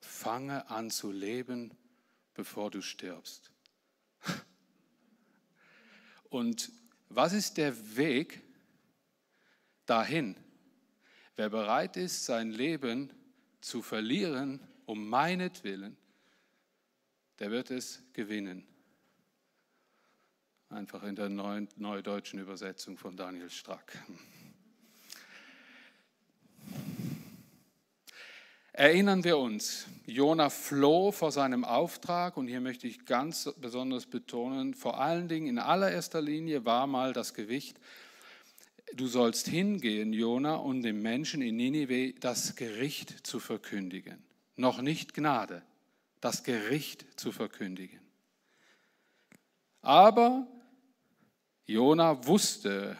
fange 0.00 0.68
an 0.68 0.90
zu 0.90 1.12
leben, 1.12 1.76
bevor 2.34 2.72
du 2.72 2.82
stirbst. 2.82 3.52
Und 6.30 6.72
was 7.08 7.32
ist 7.32 7.58
der 7.58 7.96
Weg 7.96 8.42
dahin? 9.86 10.36
Wer 11.36 11.50
bereit 11.50 11.96
ist, 11.96 12.24
sein 12.24 12.50
Leben 12.50 13.12
zu 13.64 13.80
verlieren 13.80 14.60
um 14.84 15.08
meinetwillen, 15.08 15.96
der 17.38 17.50
wird 17.50 17.70
es 17.70 18.02
gewinnen. 18.12 18.66
Einfach 20.68 21.02
in 21.04 21.16
der 21.16 21.30
neuen, 21.30 21.68
neudeutschen 21.76 22.40
Übersetzung 22.40 22.98
von 22.98 23.16
Daniel 23.16 23.48
Strack. 23.48 23.98
Erinnern 28.74 29.24
wir 29.24 29.38
uns, 29.38 29.86
Jona 30.04 30.50
floh 30.50 31.10
vor 31.10 31.32
seinem 31.32 31.64
Auftrag 31.64 32.36
und 32.36 32.48
hier 32.48 32.60
möchte 32.60 32.86
ich 32.86 33.06
ganz 33.06 33.50
besonders 33.56 34.04
betonen, 34.04 34.74
vor 34.74 35.00
allen 35.00 35.28
Dingen 35.28 35.46
in 35.46 35.58
allererster 35.58 36.20
Linie 36.20 36.66
war 36.66 36.86
mal 36.86 37.14
das 37.14 37.32
Gewicht 37.32 37.80
du 38.92 39.06
sollst 39.06 39.48
hingehen, 39.48 40.12
Jona, 40.12 40.56
und 40.56 40.82
dem 40.82 41.02
Menschen 41.02 41.42
in 41.42 41.56
Ninive 41.56 42.14
das 42.20 42.56
Gericht 42.56 43.26
zu 43.26 43.40
verkündigen. 43.40 44.22
Noch 44.56 44.80
nicht 44.80 45.14
Gnade, 45.14 45.62
das 46.20 46.44
Gericht 46.44 47.06
zu 47.18 47.32
verkündigen. 47.32 48.00
Aber 49.82 50.46
Jona 51.66 52.26
wusste 52.26 52.96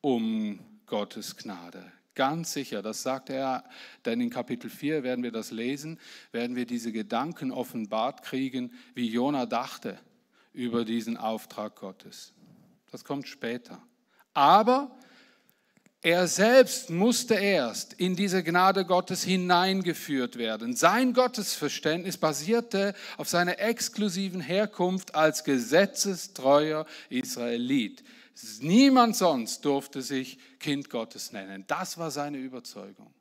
um 0.00 0.58
Gottes 0.86 1.36
Gnade. 1.36 1.92
Ganz 2.14 2.52
sicher, 2.52 2.82
das 2.82 3.02
sagt 3.02 3.30
er, 3.30 3.64
denn 4.04 4.20
in 4.20 4.30
Kapitel 4.30 4.68
4 4.68 5.02
werden 5.02 5.22
wir 5.22 5.32
das 5.32 5.52
lesen, 5.52 5.98
werden 6.32 6.56
wir 6.56 6.66
diese 6.66 6.92
Gedanken 6.92 7.52
offenbart 7.52 8.22
kriegen, 8.22 8.72
wie 8.94 9.08
Jona 9.08 9.46
dachte 9.46 9.98
über 10.52 10.84
diesen 10.84 11.16
Auftrag 11.16 11.76
Gottes. 11.76 12.34
Das 12.90 13.04
kommt 13.04 13.28
später. 13.28 13.80
Aber 14.34 14.96
er 16.02 16.26
selbst 16.28 16.88
musste 16.88 17.34
erst 17.34 17.92
in 17.92 18.16
diese 18.16 18.42
Gnade 18.42 18.86
Gottes 18.86 19.22
hineingeführt 19.22 20.36
werden. 20.36 20.74
Sein 20.74 21.12
Gottesverständnis 21.12 22.16
basierte 22.16 22.94
auf 23.18 23.28
seiner 23.28 23.58
exklusiven 23.58 24.40
Herkunft 24.40 25.14
als 25.14 25.44
gesetzestreuer 25.44 26.86
Israelit. 27.10 28.02
Niemand 28.60 29.16
sonst 29.16 29.64
durfte 29.66 30.00
sich 30.00 30.38
Kind 30.58 30.88
Gottes 30.88 31.32
nennen. 31.32 31.64
Das 31.66 31.98
war 31.98 32.10
seine 32.10 32.38
Überzeugung. 32.38 33.12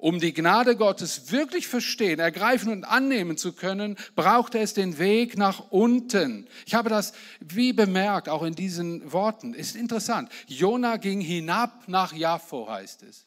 Um 0.00 0.20
die 0.20 0.32
Gnade 0.32 0.76
Gottes 0.76 1.32
wirklich 1.32 1.66
verstehen, 1.66 2.20
ergreifen 2.20 2.70
und 2.70 2.84
annehmen 2.84 3.36
zu 3.36 3.52
können, 3.52 3.96
brauchte 4.14 4.60
es 4.60 4.72
den 4.72 4.98
Weg 4.98 5.36
nach 5.36 5.70
unten. 5.70 6.48
Ich 6.66 6.74
habe 6.74 6.88
das 6.88 7.12
wie 7.40 7.72
bemerkt, 7.72 8.28
auch 8.28 8.44
in 8.44 8.54
diesen 8.54 9.12
Worten. 9.12 9.54
Ist 9.54 9.74
interessant. 9.74 10.30
Jona 10.46 10.98
ging 10.98 11.20
hinab 11.20 11.88
nach 11.88 12.12
Jaffo, 12.12 12.68
heißt 12.68 13.02
es. 13.02 13.26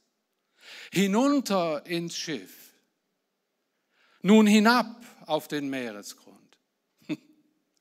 Hinunter 0.93 1.85
ins 1.85 2.17
Schiff. 2.17 2.71
Nun 4.21 4.47
hinab 4.47 4.95
auf 5.25 5.49
den 5.49 5.69
Meeresgrund. 5.69 6.57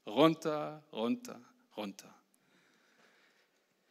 runter, 0.07 0.83
runter, 0.93 1.41
runter. 1.77 2.13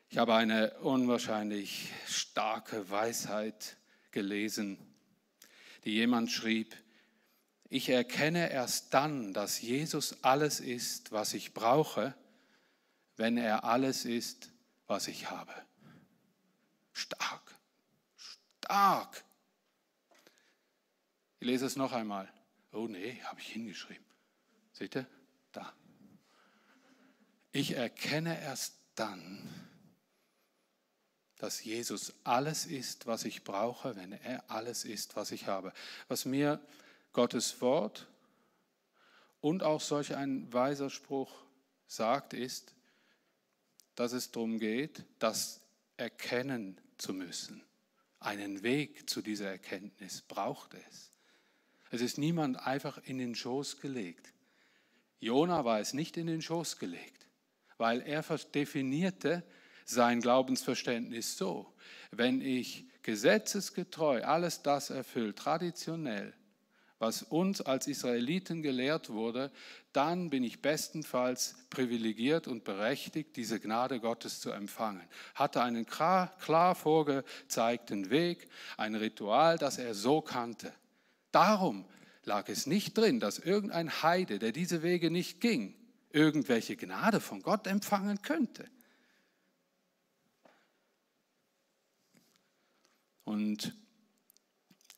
Ich 0.09 0.17
habe 0.17 0.35
eine 0.35 0.77
unwahrscheinlich 0.79 1.87
starke 2.05 2.89
Weisheit 2.89 3.77
gelesen 4.11 4.88
die 5.83 5.91
jemand 5.91 6.31
schrieb, 6.31 6.75
ich 7.69 7.89
erkenne 7.89 8.51
erst 8.51 8.93
dann, 8.93 9.33
dass 9.33 9.61
Jesus 9.61 10.23
alles 10.23 10.59
ist, 10.59 11.11
was 11.11 11.33
ich 11.33 11.53
brauche, 11.53 12.15
wenn 13.15 13.37
er 13.37 13.63
alles 13.63 14.05
ist, 14.05 14.51
was 14.87 15.07
ich 15.07 15.29
habe. 15.29 15.53
Stark, 16.93 17.55
stark. 18.15 19.23
Ich 21.39 21.47
lese 21.47 21.67
es 21.67 21.75
noch 21.75 21.93
einmal. 21.93 22.31
Oh 22.71 22.87
nee, 22.87 23.21
habe 23.23 23.39
ich 23.39 23.47
hingeschrieben. 23.47 24.05
Seht 24.73 24.95
ihr? 24.95 25.05
Da. 25.51 25.73
Ich 27.51 27.75
erkenne 27.75 28.41
erst 28.41 28.75
dann, 28.95 29.68
dass 31.39 31.63
Jesus 31.63 32.13
alles 32.23 32.65
ist, 32.65 33.07
was 33.07 33.23
ich 33.23 33.43
brauche, 33.43 33.95
wenn 33.95 34.11
er 34.11 34.43
alles 34.51 34.85
ist, 34.85 35.15
was 35.15 35.31
ich 35.31 35.47
habe. 35.47 35.73
Was 36.09 36.25
mir 36.25 36.59
Gottes 37.13 37.61
Wort 37.61 38.07
und 39.41 39.63
auch 39.63 39.81
solch 39.81 40.15
ein 40.15 40.51
weiser 40.53 40.89
Spruch 40.89 41.33
sagt, 41.87 42.33
ist, 42.33 42.75
dass 43.95 44.11
es 44.11 44.31
darum 44.31 44.59
geht, 44.59 45.05
das 45.17 45.61
erkennen 45.97 46.79
zu 46.97 47.13
müssen. 47.13 47.63
Einen 48.19 48.61
Weg 48.63 49.09
zu 49.09 49.21
dieser 49.21 49.49
Erkenntnis 49.49 50.21
braucht 50.21 50.73
es. 50.73 51.09
Es 51.89 52.01
ist 52.01 52.17
niemand 52.17 52.59
einfach 52.59 52.97
in 53.05 53.17
den 53.17 53.33
Schoß 53.33 53.79
gelegt. 53.79 54.33
Jona 55.21 55.63
war 55.63 55.79
es 55.79 55.93
nicht 55.93 56.17
in 56.17 56.27
den 56.27 56.41
Schoß 56.41 56.79
gelegt, 56.79 57.27
weil 57.77 58.01
er 58.01 58.23
definierte, 58.53 59.43
sein 59.89 60.21
Glaubensverständnis 60.21 61.37
so, 61.37 61.73
wenn 62.11 62.41
ich 62.41 62.85
gesetzesgetreu 63.01 64.23
alles 64.23 64.61
das 64.61 64.89
erfülle, 64.89 65.33
traditionell, 65.33 66.33
was 66.99 67.23
uns 67.23 67.61
als 67.61 67.87
Israeliten 67.87 68.61
gelehrt 68.61 69.09
wurde, 69.09 69.51
dann 69.93 70.29
bin 70.29 70.43
ich 70.43 70.61
bestenfalls 70.61 71.55
privilegiert 71.69 72.47
und 72.47 72.65
berechtigt, 72.65 73.37
diese 73.37 73.59
Gnade 73.59 74.01
Gottes 74.01 74.41
zu 74.41 74.51
empfangen. 74.51 75.07
Hatte 75.33 75.63
einen 75.63 75.85
klar, 75.85 76.37
klar 76.39 76.75
vorgezeigten 76.75 78.09
Weg, 78.09 78.49
ein 78.77 78.95
Ritual, 78.95 79.57
das 79.57 79.77
er 79.77 79.95
so 79.95 80.21
kannte. 80.21 80.73
Darum 81.31 81.85
lag 82.25 82.49
es 82.49 82.67
nicht 82.67 82.97
drin, 82.97 83.21
dass 83.21 83.39
irgendein 83.39 84.03
Heide, 84.03 84.37
der 84.37 84.51
diese 84.51 84.83
Wege 84.83 85.09
nicht 85.09 85.39
ging, 85.39 85.73
irgendwelche 86.11 86.75
Gnade 86.75 87.21
von 87.21 87.41
Gott 87.41 87.65
empfangen 87.65 88.21
könnte. 88.21 88.69
Und 93.29 93.75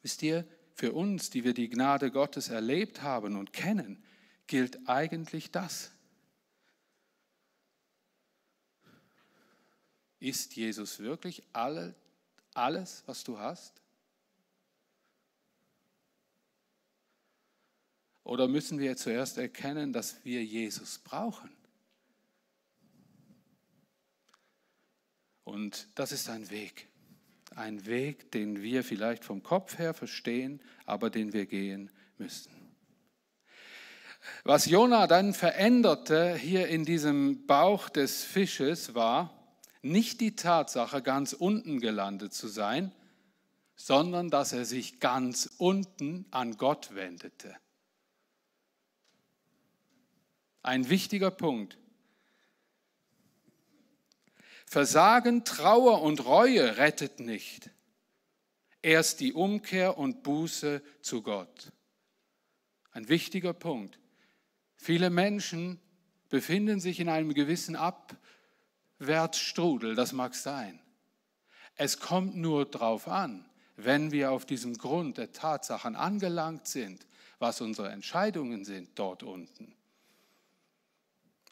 wisst 0.01 0.23
ihr, 0.23 0.47
für 0.73 0.93
uns, 0.93 1.31
die 1.31 1.43
wir 1.43 1.53
die 1.53 1.67
Gnade 1.67 2.11
Gottes 2.11 2.47
erlebt 2.47 3.01
haben 3.01 3.35
und 3.35 3.51
kennen, 3.51 4.01
gilt 4.47 4.87
eigentlich 4.87 5.51
das. 5.51 5.91
Ist 10.21 10.55
Jesus 10.55 10.99
wirklich 10.99 11.43
alle, 11.51 11.93
alles, 12.53 13.03
was 13.05 13.25
du 13.25 13.37
hast? 13.37 13.81
Oder 18.23 18.47
müssen 18.47 18.79
wir 18.79 18.95
zuerst 18.95 19.37
erkennen, 19.37 19.91
dass 19.91 20.23
wir 20.23 20.41
Jesus 20.41 20.99
brauchen? 20.99 21.51
Und 25.43 25.89
das 25.95 26.13
ist 26.13 26.29
ein 26.29 26.49
Weg 26.49 26.90
ein 27.55 27.85
Weg, 27.85 28.31
den 28.31 28.61
wir 28.61 28.83
vielleicht 28.83 29.23
vom 29.23 29.43
Kopf 29.43 29.77
her 29.77 29.93
verstehen, 29.93 30.61
aber 30.85 31.09
den 31.09 31.33
wir 31.33 31.45
gehen 31.45 31.89
müssen. 32.17 32.51
Was 34.43 34.65
Jona 34.65 35.07
dann 35.07 35.33
veränderte 35.33 36.35
hier 36.35 36.67
in 36.67 36.85
diesem 36.85 37.45
Bauch 37.47 37.89
des 37.89 38.23
Fisches 38.23 38.93
war 38.93 39.37
nicht 39.81 40.21
die 40.21 40.35
Tatsache, 40.35 41.01
ganz 41.01 41.33
unten 41.33 41.79
gelandet 41.79 42.33
zu 42.33 42.47
sein, 42.47 42.91
sondern 43.75 44.29
dass 44.29 44.53
er 44.53 44.65
sich 44.65 44.99
ganz 44.99 45.49
unten 45.57 46.25
an 46.29 46.57
Gott 46.57 46.93
wendete. 46.93 47.55
Ein 50.61 50.89
wichtiger 50.89 51.31
Punkt. 51.31 51.79
Versagen, 54.71 55.43
Trauer 55.43 56.01
und 56.01 56.23
Reue 56.23 56.77
rettet 56.77 57.19
nicht. 57.19 57.69
Erst 58.81 59.19
die 59.19 59.33
Umkehr 59.33 59.97
und 59.97 60.23
Buße 60.23 60.81
zu 61.01 61.21
Gott. 61.21 61.73
Ein 62.91 63.09
wichtiger 63.09 63.51
Punkt. 63.51 63.99
Viele 64.77 65.09
Menschen 65.09 65.81
befinden 66.29 66.79
sich 66.79 67.01
in 67.01 67.09
einem 67.09 67.33
gewissen 67.33 67.75
Abwärtsstrudel, 67.75 69.95
das 69.95 70.13
mag 70.13 70.35
sein. 70.35 70.79
Es 71.75 71.99
kommt 71.99 72.37
nur 72.37 72.63
darauf 72.63 73.09
an, 73.09 73.49
wenn 73.75 74.13
wir 74.13 74.31
auf 74.31 74.45
diesem 74.45 74.77
Grund 74.77 75.17
der 75.17 75.33
Tatsachen 75.33 75.97
angelangt 75.97 76.65
sind, 76.65 77.05
was 77.39 77.59
unsere 77.59 77.89
Entscheidungen 77.89 78.63
sind 78.63 78.97
dort 78.97 79.21
unten. 79.21 79.75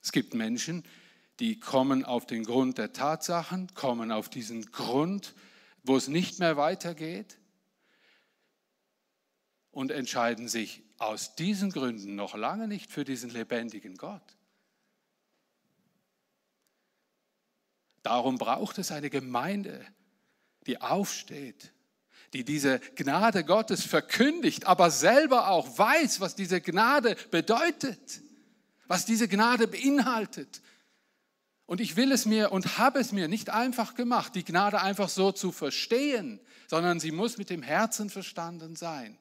Es 0.02 0.14
gibt 0.14 0.34
Menschen, 0.34 0.84
die 0.84 1.09
die 1.40 1.60
kommen 1.60 2.04
auf 2.04 2.26
den 2.26 2.44
Grund 2.44 2.78
der 2.78 2.94
Tatsachen, 2.94 3.74
kommen 3.74 4.12
auf 4.12 4.30
diesen 4.30 4.72
Grund, 4.72 5.34
wo 5.84 5.96
es 5.96 6.08
nicht 6.08 6.40
mehr 6.40 6.58
weitergeht 6.58 7.38
und 9.72 9.92
entscheiden 9.92 10.50
sich 10.50 10.84
aus 10.98 11.36
diesen 11.36 11.72
Gründen 11.72 12.16
noch 12.16 12.36
lange 12.36 12.68
nicht 12.68 12.92
für 12.92 13.06
diesen 13.06 13.30
lebendigen 13.30 13.96
Gott. 13.96 14.36
Darum 18.04 18.38
braucht 18.38 18.78
es 18.78 18.92
eine 18.92 19.10
Gemeinde, 19.10 19.86
die 20.68 20.82
aufsteht, 20.82 21.72
die 22.34 22.44
diese 22.44 22.80
Gnade 22.96 23.44
Gottes 23.46 23.86
verkündigt, 23.86 24.68
aber 24.68 24.92
selber 24.92 25.50
auch 25.50 25.78
weiß, 25.78 26.20
was 26.20 26.36
diese 26.36 26.60
Gnade 26.60 27.16
bedeutet, 27.32 28.22
was 28.88 29.06
diese 29.06 29.28
Gnade 29.28 29.68
beinhaltet, 29.68 30.62
und 31.70 31.82
ich 31.82 31.96
will 31.96 32.12
es 32.12 32.26
mir 32.26 32.52
und 32.52 32.80
habe 32.80 32.98
es 32.98 33.12
mir 33.12 33.28
nicht 33.28 33.52
einfach 33.52 33.94
gemacht, 33.94 34.34
die 34.34 34.44
Gnade 34.44 34.82
einfach 34.82 35.08
so 35.08 35.32
zu 35.32 35.52
verstehen, 35.52 36.40
sondern 36.68 37.00
sie 37.00 37.12
muss 37.12 37.38
mit 37.38 37.52
dem 37.52 37.62
Herzen 37.62 38.10
verstanden 38.10 38.76
sein. 38.76 39.20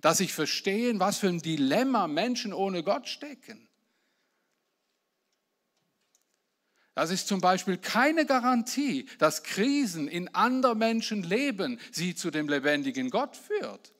Dass 0.00 0.18
ich 0.18 0.34
verstehen, 0.34 0.98
was 0.98 1.18
für 1.18 1.28
ein 1.28 1.38
Dilemma 1.38 2.08
Menschen 2.08 2.52
ohne 2.52 2.82
Gott 2.82 3.06
stecken. 3.06 3.68
Das 6.96 7.12
ist 7.12 7.28
zum 7.28 7.40
Beispiel 7.40 7.78
keine 7.78 8.26
Garantie, 8.26 9.08
dass 9.20 9.44
Krisen 9.44 10.08
in 10.08 10.34
anderen 10.34 10.78
Menschen 10.78 11.22
leben, 11.22 11.78
sie 11.92 12.16
zu 12.16 12.32
dem 12.32 12.48
lebendigen 12.48 13.08
Gott 13.08 13.36
führt. 13.36 13.94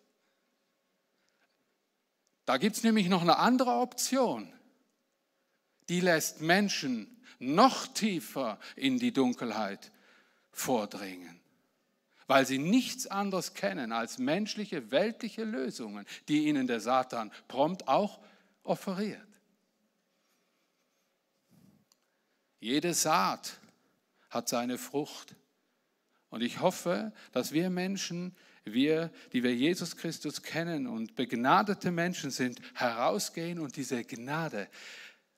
Da 2.45 2.57
gibt 2.57 2.75
es 2.75 2.83
nämlich 2.83 3.09
noch 3.09 3.23
eine 3.23 3.37
andere 3.37 3.71
Option. 3.71 4.53
Die 5.88 6.01
lässt 6.01 6.41
Menschen 6.41 7.14
noch 7.38 7.87
tiefer 7.88 8.59
in 8.77 8.98
die 8.98 9.12
Dunkelheit 9.12 9.92
vordringen, 10.51 11.40
weil 12.27 12.46
sie 12.46 12.59
nichts 12.59 13.07
anderes 13.07 13.55
kennen 13.55 13.92
als 13.92 14.18
menschliche, 14.18 14.90
weltliche 14.90 15.44
Lösungen, 15.44 16.07
die 16.29 16.46
ihnen 16.46 16.66
der 16.66 16.81
Satan 16.81 17.33
prompt 17.46 17.87
auch 17.88 18.20
offeriert. 18.64 19.20
Jede 22.61 22.92
Saat 22.92 23.59
hat 24.31 24.48
seine 24.48 24.79
Frucht. 24.79 25.35
Und 26.29 26.42
ich 26.42 26.61
hoffe, 26.61 27.12
dass 27.33 27.53
wir 27.53 27.70
Menschen, 27.70 28.37
wir, 28.64 29.11
die 29.33 29.42
wir 29.42 29.55
Jesus 29.55 29.96
Christus 29.96 30.42
kennen 30.42 30.87
und 30.87 31.14
begnadete 31.14 31.90
Menschen 31.90 32.31
sind, 32.31 32.61
herausgehen 32.74 33.61
und 33.61 33.77
diese 33.77 34.05
Gnade 34.05 34.68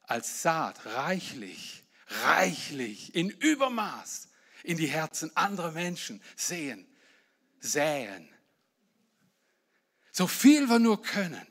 als 0.02 0.42
Saat 0.42 0.84
reichlich 0.86 1.84
reichlich, 2.24 3.14
in 3.14 3.30
Übermaß 3.30 4.28
in 4.62 4.76
die 4.76 4.86
Herzen 4.86 5.34
anderer 5.36 5.72
Menschen 5.72 6.22
sehen, 6.36 6.86
säen. 7.60 8.28
So 10.12 10.26
viel 10.26 10.68
wir 10.68 10.78
nur 10.78 11.00
können. 11.00 11.46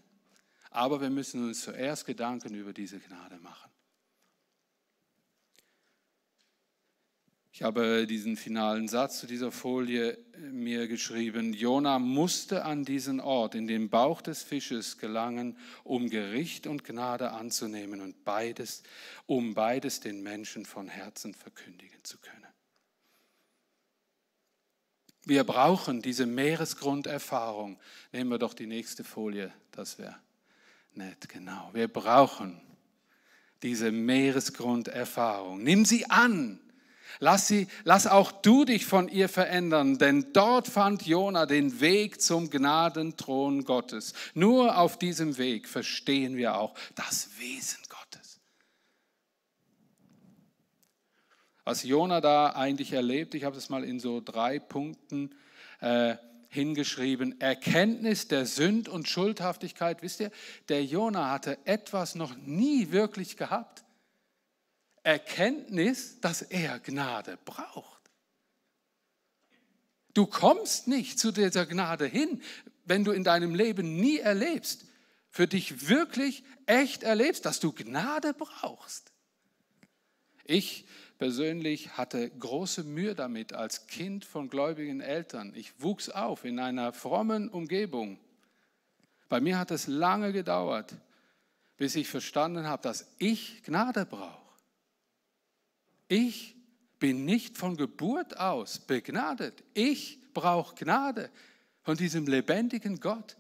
Aber 0.72 1.02
wir 1.02 1.10
müssen 1.10 1.44
uns 1.48 1.62
zuerst 1.62 2.06
Gedanken 2.06 2.54
über 2.54 2.74
diese 2.74 3.00
Gnade 3.00 3.40
machen. 3.40 3.69
Ich 7.60 7.64
habe 7.64 8.08
diesen 8.08 8.38
finalen 8.38 8.88
Satz 8.88 9.20
zu 9.20 9.28
dieser 9.28 9.52
Folie 9.52 10.14
äh, 10.14 10.40
mir 10.50 10.88
geschrieben. 10.88 11.52
Jona 11.52 12.00
musste 12.00 12.64
an 12.64 12.86
diesen 12.86 13.20
Ort, 13.20 13.54
in 13.54 13.68
den 13.68 13.90
Bauch 13.90 14.22
des 14.22 14.44
Fisches 14.44 14.98
gelangen, 14.98 15.58
um 15.84 16.10
Gericht 16.10 16.68
und 16.68 16.86
Gnade 16.86 17.32
anzunehmen 17.32 18.00
und 18.00 18.24
beides, 18.24 18.82
um 19.26 19.56
beides 19.56 20.00
den 20.00 20.24
Menschen 20.24 20.66
von 20.66 20.88
Herzen 20.88 21.34
verkündigen 21.34 22.02
zu 22.02 22.18
können. 22.20 22.48
Wir 25.26 25.44
brauchen 25.44 26.02
diese 26.02 26.26
Meeresgrunderfahrung. 26.26 27.78
Nehmen 28.14 28.30
wir 28.30 28.40
doch 28.40 28.54
die 28.54 28.68
nächste 28.68 29.04
Folie, 29.04 29.52
das 29.72 30.00
wäre 30.00 30.16
nett, 30.94 31.28
genau. 31.28 31.72
Wir 31.74 31.90
brauchen 31.90 32.62
diese 33.64 33.92
Meeresgrunderfahrung. 33.92 35.62
Nimm 35.62 35.84
sie 35.84 36.10
an. 36.10 36.62
Lass, 37.20 37.48
sie, 37.48 37.68
lass 37.84 38.08
auch 38.08 38.32
du 38.32 38.66
dich 38.66 38.86
von 38.86 39.10
ihr 39.10 39.28
verändern, 39.28 39.98
denn 39.98 40.32
dort 40.34 40.68
fand 40.68 41.06
Jona 41.06 41.46
den 41.46 41.82
Weg 41.82 42.22
zum 42.22 42.50
Gnadenthron 42.50 43.66
Gottes. 43.66 44.14
Nur 44.34 44.78
auf 44.78 45.00
diesem 45.00 45.38
Weg 45.38 45.68
verstehen 45.68 46.38
wir 46.38 46.58
auch 46.58 46.76
das 46.96 47.30
Wesen 47.40 47.80
Gottes. 47.90 48.40
Was 51.66 51.84
Jona 51.84 52.22
da 52.22 52.52
eigentlich 52.52 52.94
erlebt, 52.94 53.36
ich 53.36 53.44
habe 53.44 53.58
es 53.58 53.70
mal 53.70 53.84
in 53.84 54.00
so 54.00 54.22
drei 54.22 54.60
Punkten 54.60 55.36
äh, 55.82 56.16
hingeschrieben. 56.50 57.40
Erkenntnis 57.40 58.28
der 58.28 58.46
Sünd 58.46 58.90
und 58.90 59.08
Schuldhaftigkeit. 59.08 60.02
Wisst 60.02 60.20
ihr, 60.20 60.32
der 60.68 60.84
Jona 60.84 61.30
hatte 61.30 61.60
etwas 61.66 62.16
noch 62.16 62.36
nie 62.38 62.92
wirklich 62.92 63.38
gehabt. 63.38 63.84
Erkenntnis, 65.04 66.20
dass 66.22 66.42
er 66.42 66.80
Gnade 66.80 67.38
braucht. 67.46 68.00
Du 70.14 70.26
kommst 70.26 70.88
nicht 70.88 71.20
zu 71.20 71.32
dieser 71.32 71.66
Gnade 71.66 72.06
hin, 72.06 72.42
wenn 72.86 73.04
du 73.04 73.12
in 73.12 73.24
deinem 73.24 73.56
Leben 73.56 73.96
nie 73.98 74.18
erlebst, 74.18 74.86
für 75.30 75.48
dich 75.48 75.88
wirklich 75.88 76.44
echt 76.66 77.04
erlebst, 77.04 77.46
dass 77.46 77.60
du 77.60 77.72
Gnade 77.72 78.34
brauchst. 78.34 79.12
Ich 80.46 80.88
persönlich 81.20 81.98
hatte 81.98 82.30
große 82.32 82.84
Mühe 82.84 83.14
damit 83.14 83.54
als 83.54 83.86
Kind 83.86 84.26
von 84.26 84.50
gläubigen 84.50 85.02
Eltern. 85.02 85.54
Ich 85.56 85.80
wuchs 85.80 86.10
auf 86.10 86.46
in 86.46 86.60
einer 86.60 86.92
frommen 86.94 87.50
Umgebung. 87.50 88.20
Bei 89.28 89.40
mir 89.40 89.60
hat 89.60 89.70
es 89.70 89.86
lange 89.86 90.34
gedauert, 90.34 90.96
bis 91.78 91.96
ich 91.96 92.08
verstanden 92.08 92.66
habe, 92.66 92.82
dass 92.82 93.08
ich 93.20 93.62
Gnade 93.64 94.06
brauche. 94.06 94.39
Ich 96.10 96.58
bin 96.98 97.24
nicht 97.24 97.58
von 97.58 97.78
Geburt 97.78 98.38
aus 98.38 98.80
begnadet. 98.80 99.64
Ich 99.74 100.20
brauche 100.34 100.76
Gnade 100.76 101.30
von 101.84 101.96
diesem 101.96 102.28
lebendigen 102.28 103.00
Gott. 103.00 103.38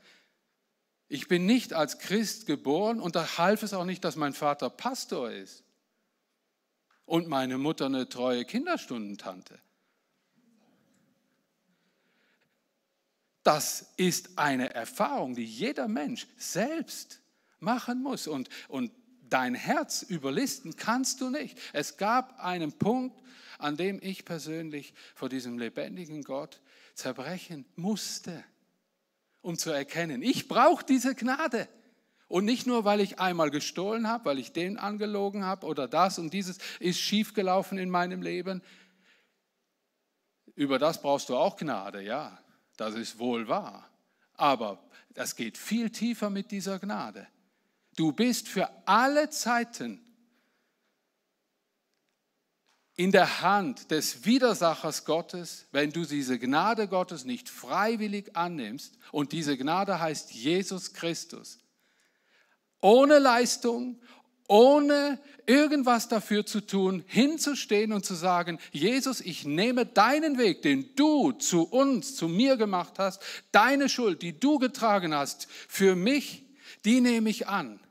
Ich 1.08 1.28
bin 1.28 1.48
nicht 1.48 1.74
als 1.74 1.98
Christ 1.98 2.46
geboren 2.46 3.02
und 3.02 3.16
da 3.16 3.38
half 3.40 3.64
es 3.64 3.74
auch 3.74 3.86
nicht, 3.86 4.06
dass 4.06 4.16
mein 4.16 4.34
Vater 4.34 4.70
Pastor 4.70 5.32
ist 5.32 5.64
und 7.06 7.28
meine 7.28 7.58
Mutter 7.58 7.88
eine 7.88 8.08
treue 8.08 8.46
Kinderstundentante. 8.46 9.60
Das 13.42 13.94
ist 13.98 14.38
eine 14.38 14.76
Erfahrung, 14.76 15.34
die 15.34 15.46
jeder 15.46 15.88
Mensch 15.88 16.28
selbst 16.38 17.20
machen 17.60 18.04
muss. 18.04 18.28
Und, 18.28 18.48
und 18.68 18.92
dein 19.30 19.56
Herz 19.56 20.02
überlisten 20.04 20.76
kannst 20.76 21.22
du 21.22 21.30
nicht. 21.30 21.58
Es 21.74 21.98
gab 21.98 22.39
einen 22.39 22.74
Punkt, 22.74 23.22
an 23.58 23.78
dem 23.78 24.00
ich 24.02 24.26
persönlich 24.26 24.94
vor 25.15 25.30
diesem 25.30 25.58
lebendigen 25.60 26.24
Gott 26.24 26.62
zerbrechen 26.96 27.65
musste, 27.76 28.44
um 29.42 29.58
zu 29.58 29.70
erkennen, 29.70 30.22
ich 30.22 30.48
brauche 30.48 30.86
diese 30.86 31.15
Gnade. 31.15 31.68
Und 32.28 32.46
nicht 32.46 32.68
nur, 32.68 32.86
weil 32.86 33.00
ich 33.02 33.20
einmal 33.20 33.50
gestohlen 33.50 34.08
habe, 34.08 34.26
weil 34.26 34.39
ich 34.39 34.52
den 34.54 34.78
angelogen 34.78 35.46
habe 35.46 35.65
oder 35.65 35.88
das 35.88 36.20
und 36.20 36.32
dieses 36.32 36.60
ist 36.80 37.00
schiefgelaufen 37.00 37.80
in 37.80 37.89
meinem 37.89 38.22
Leben. 38.22 38.62
Über 40.54 40.78
das 40.78 41.02
brauchst 41.02 41.30
du 41.30 41.36
auch 41.36 41.58
Gnade, 41.58 42.02
ja, 42.02 42.38
das 42.78 42.94
ist 42.94 43.18
wohl 43.18 43.48
wahr. 43.48 43.89
Aber 44.34 44.84
das 45.15 45.36
geht 45.36 45.58
viel 45.58 45.89
tiefer 45.89 46.30
mit 46.30 46.52
dieser 46.52 46.78
Gnade. 46.80 47.28
Du 48.00 48.14
bist 48.14 48.48
für 48.48 48.70
alle 48.88 49.30
Zeiten 49.30 50.00
in 52.96 53.12
der 53.12 53.42
Hand 53.42 53.92
des 53.92 54.24
Widersachers 54.24 55.04
Gottes, 55.04 55.66
wenn 55.74 55.92
du 55.92 56.06
diese 56.06 56.40
Gnade 56.40 56.88
Gottes 56.88 57.26
nicht 57.26 57.50
freiwillig 57.50 58.38
annimmst. 58.38 58.98
Und 59.12 59.34
diese 59.34 59.58
Gnade 59.58 60.00
heißt 60.00 60.32
Jesus 60.32 60.94
Christus 60.94 61.60
ohne 62.80 63.20
Leistung, 63.20 64.00
ohne 64.48 65.20
irgendwas 65.46 66.08
dafür 66.08 66.46
zu 66.46 66.62
tun, 66.62 67.04
hinzustehen 67.06 67.92
und 67.92 68.06
zu 68.06 68.16
sagen, 68.16 68.60
Jesus, 68.72 69.20
ich 69.20 69.44
nehme 69.44 69.86
deinen 69.86 70.38
Weg, 70.38 70.62
den 70.62 70.96
du 70.96 71.34
zu 71.34 71.64
uns, 71.64 72.16
zu 72.16 72.30
mir 72.30 72.56
gemacht 72.56 72.94
hast, 72.98 73.22
deine 73.52 73.90
Schuld, 73.90 74.22
die 74.22 74.40
du 74.40 74.58
getragen 74.58 75.14
hast, 75.14 75.50
für 75.50 75.98
mich, 75.98 76.46
die 76.86 77.02
nehme 77.02 77.30
ich 77.30 77.50
an. 77.50 77.82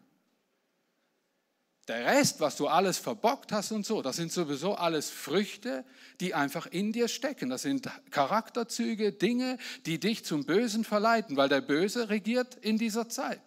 Der 1.89 2.05
Rest, 2.05 2.41
was 2.41 2.57
du 2.57 2.69
alles 2.69 2.99
verbockt 2.99 3.51
hast 3.51 3.73
und 3.73 3.87
so, 3.87 4.03
das 4.03 4.17
sind 4.17 4.31
sowieso 4.31 4.75
alles 4.75 5.11
Früchte, 5.11 5.85
die 6.21 6.35
einfach 6.35 6.67
in 6.67 6.93
dir 6.93 7.09
stecken. 7.09 7.49
Das 7.49 7.63
sind 7.63 7.89
Charakterzüge, 8.11 9.13
Dinge, 9.13 9.57
die 9.87 9.99
dich 9.99 10.25
zum 10.25 10.45
Bösen 10.45 10.85
verleiten, 10.85 11.37
weil 11.37 11.49
der 11.49 11.63
Böse 11.63 12.11
regiert 12.11 12.57
in 12.57 12.77
dieser 12.77 13.09
Zeit 13.09 13.41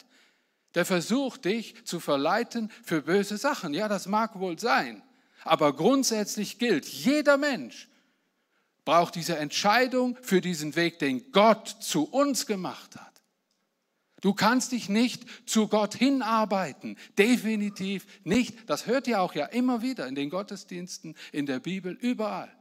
der 0.76 0.86
versucht 0.86 1.46
dich 1.46 1.76
zu 1.86 2.00
verleiten 2.00 2.72
für 2.84 3.02
böse 3.02 3.38
Sachen. 3.38 3.74
Ja, 3.74 3.88
das 3.88 4.08
mag 4.08 4.40
wohl 4.40 4.58
sein. 4.58 5.04
Aber 5.44 5.76
grundsätzlich 5.76 6.60
gilt, 6.60 6.86
jeder 6.86 7.38
Mensch 7.38 7.90
braucht 8.86 9.16
diese 9.16 9.38
Entscheidung 9.38 10.18
für 10.22 10.42
diesen 10.42 10.76
Weg, 10.76 11.00
den 11.00 11.32
Gott 11.32 11.68
zu 11.68 12.04
uns 12.06 12.46
gemacht 12.46 12.96
hat. 12.96 13.11
Du 14.22 14.34
kannst 14.34 14.72
dich 14.72 14.88
nicht 14.88 15.26
zu 15.48 15.68
Gott 15.68 15.96
hinarbeiten, 15.96 16.98
definitiv 17.18 18.06
nicht. 18.24 18.70
Das 18.70 18.86
hört 18.86 19.08
ihr 19.08 19.20
auch 19.20 19.34
ja 19.34 19.48
immer 19.48 19.82
wieder 19.82 20.08
in 20.08 20.14
den 20.14 20.30
Gottesdiensten, 20.30 21.16
in 21.32 21.48
der 21.48 21.60
Bibel, 21.60 21.94
überall. 22.00 22.52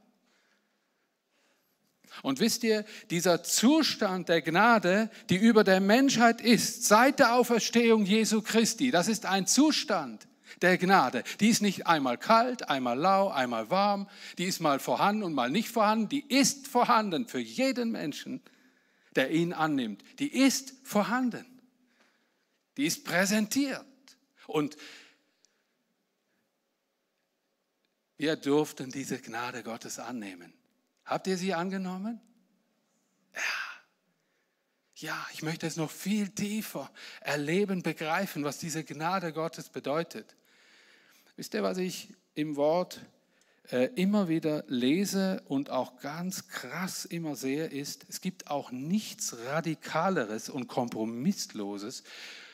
Und 2.22 2.40
wisst 2.40 2.64
ihr, 2.64 2.84
dieser 3.10 3.42
Zustand 3.42 4.28
der 4.28 4.42
Gnade, 4.42 5.10
die 5.28 5.36
über 5.36 5.62
der 5.62 5.80
Menschheit 5.80 6.40
ist, 6.40 6.84
seit 6.84 7.18
der 7.18 7.34
Auferstehung 7.34 8.04
Jesu 8.04 8.42
Christi, 8.42 8.90
das 8.90 9.08
ist 9.08 9.26
ein 9.26 9.46
Zustand 9.46 10.26
der 10.62 10.78
Gnade. 10.78 11.22
Die 11.40 11.48
ist 11.48 11.62
nicht 11.62 11.86
einmal 11.86 12.18
kalt, 12.18 12.68
einmal 12.68 12.98
lau, 12.98 13.28
einmal 13.28 13.70
warm, 13.70 14.08
die 14.38 14.44
ist 14.44 14.60
mal 14.60 14.78
vorhanden 14.78 15.22
und 15.22 15.34
mal 15.34 15.50
nicht 15.50 15.68
vorhanden, 15.68 16.08
die 16.08 16.24
ist 16.26 16.66
vorhanden 16.66 17.28
für 17.28 17.38
jeden 17.38 17.92
Menschen, 17.92 18.42
der 19.14 19.30
ihn 19.30 19.52
annimmt. 19.52 20.02
Die 20.18 20.32
ist 20.32 20.74
vorhanden. 20.82 21.46
Die 22.76 22.86
ist 22.86 23.04
präsentiert. 23.04 23.84
Und 24.46 24.76
wir 28.16 28.36
durften 28.36 28.90
diese 28.90 29.18
Gnade 29.20 29.62
Gottes 29.62 29.98
annehmen. 29.98 30.52
Habt 31.04 31.26
ihr 31.26 31.36
sie 31.36 31.54
angenommen? 31.54 32.20
Ja. 33.34 33.40
Ja, 34.96 35.26
ich 35.32 35.42
möchte 35.42 35.66
es 35.66 35.76
noch 35.76 35.90
viel 35.90 36.28
tiefer 36.28 36.90
erleben, 37.22 37.82
begreifen, 37.82 38.44
was 38.44 38.58
diese 38.58 38.84
Gnade 38.84 39.32
Gottes 39.32 39.70
bedeutet. 39.70 40.36
Wisst 41.36 41.54
ihr, 41.54 41.62
was 41.62 41.78
ich 41.78 42.12
im 42.34 42.56
Wort 42.56 43.00
äh, 43.70 43.86
immer 43.94 44.28
wieder 44.28 44.64
lese 44.66 45.42
und 45.46 45.70
auch 45.70 46.00
ganz 46.00 46.48
krass 46.48 47.06
immer 47.06 47.34
sehe, 47.36 47.66
ist, 47.66 48.04
es 48.10 48.20
gibt 48.20 48.48
auch 48.48 48.72
nichts 48.72 49.36
Radikaleres 49.46 50.50
und 50.50 50.68
Kompromissloses, 50.68 52.02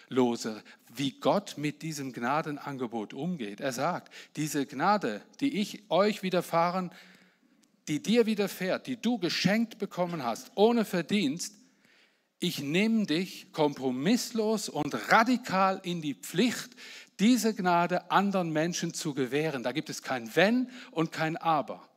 lose, 0.08 0.62
wie 0.94 1.18
Gott 1.18 1.58
mit 1.58 1.82
diesem 1.82 2.12
Gnadenangebot 2.12 3.14
umgeht. 3.14 3.60
Er 3.60 3.72
sagt, 3.72 4.12
diese 4.36 4.66
Gnade, 4.66 5.22
die 5.40 5.60
ich 5.60 5.90
euch 5.90 6.22
widerfahren 6.22 6.90
die 7.88 8.02
dir 8.02 8.26
widerfährt, 8.26 8.86
die 8.86 9.00
du 9.00 9.18
geschenkt 9.18 9.78
bekommen 9.78 10.24
hast, 10.24 10.50
ohne 10.54 10.84
Verdienst, 10.84 11.54
ich 12.38 12.60
nehme 12.60 13.06
dich 13.06 13.52
kompromisslos 13.52 14.68
und 14.68 15.10
radikal 15.10 15.80
in 15.84 16.02
die 16.02 16.14
Pflicht, 16.14 16.70
diese 17.18 17.54
Gnade 17.54 18.10
anderen 18.10 18.52
Menschen 18.52 18.92
zu 18.92 19.14
gewähren. 19.14 19.62
Da 19.62 19.72
gibt 19.72 19.88
es 19.88 20.02
kein 20.02 20.34
Wenn 20.36 20.70
und 20.90 21.12
kein 21.12 21.36
Aber. 21.36 21.88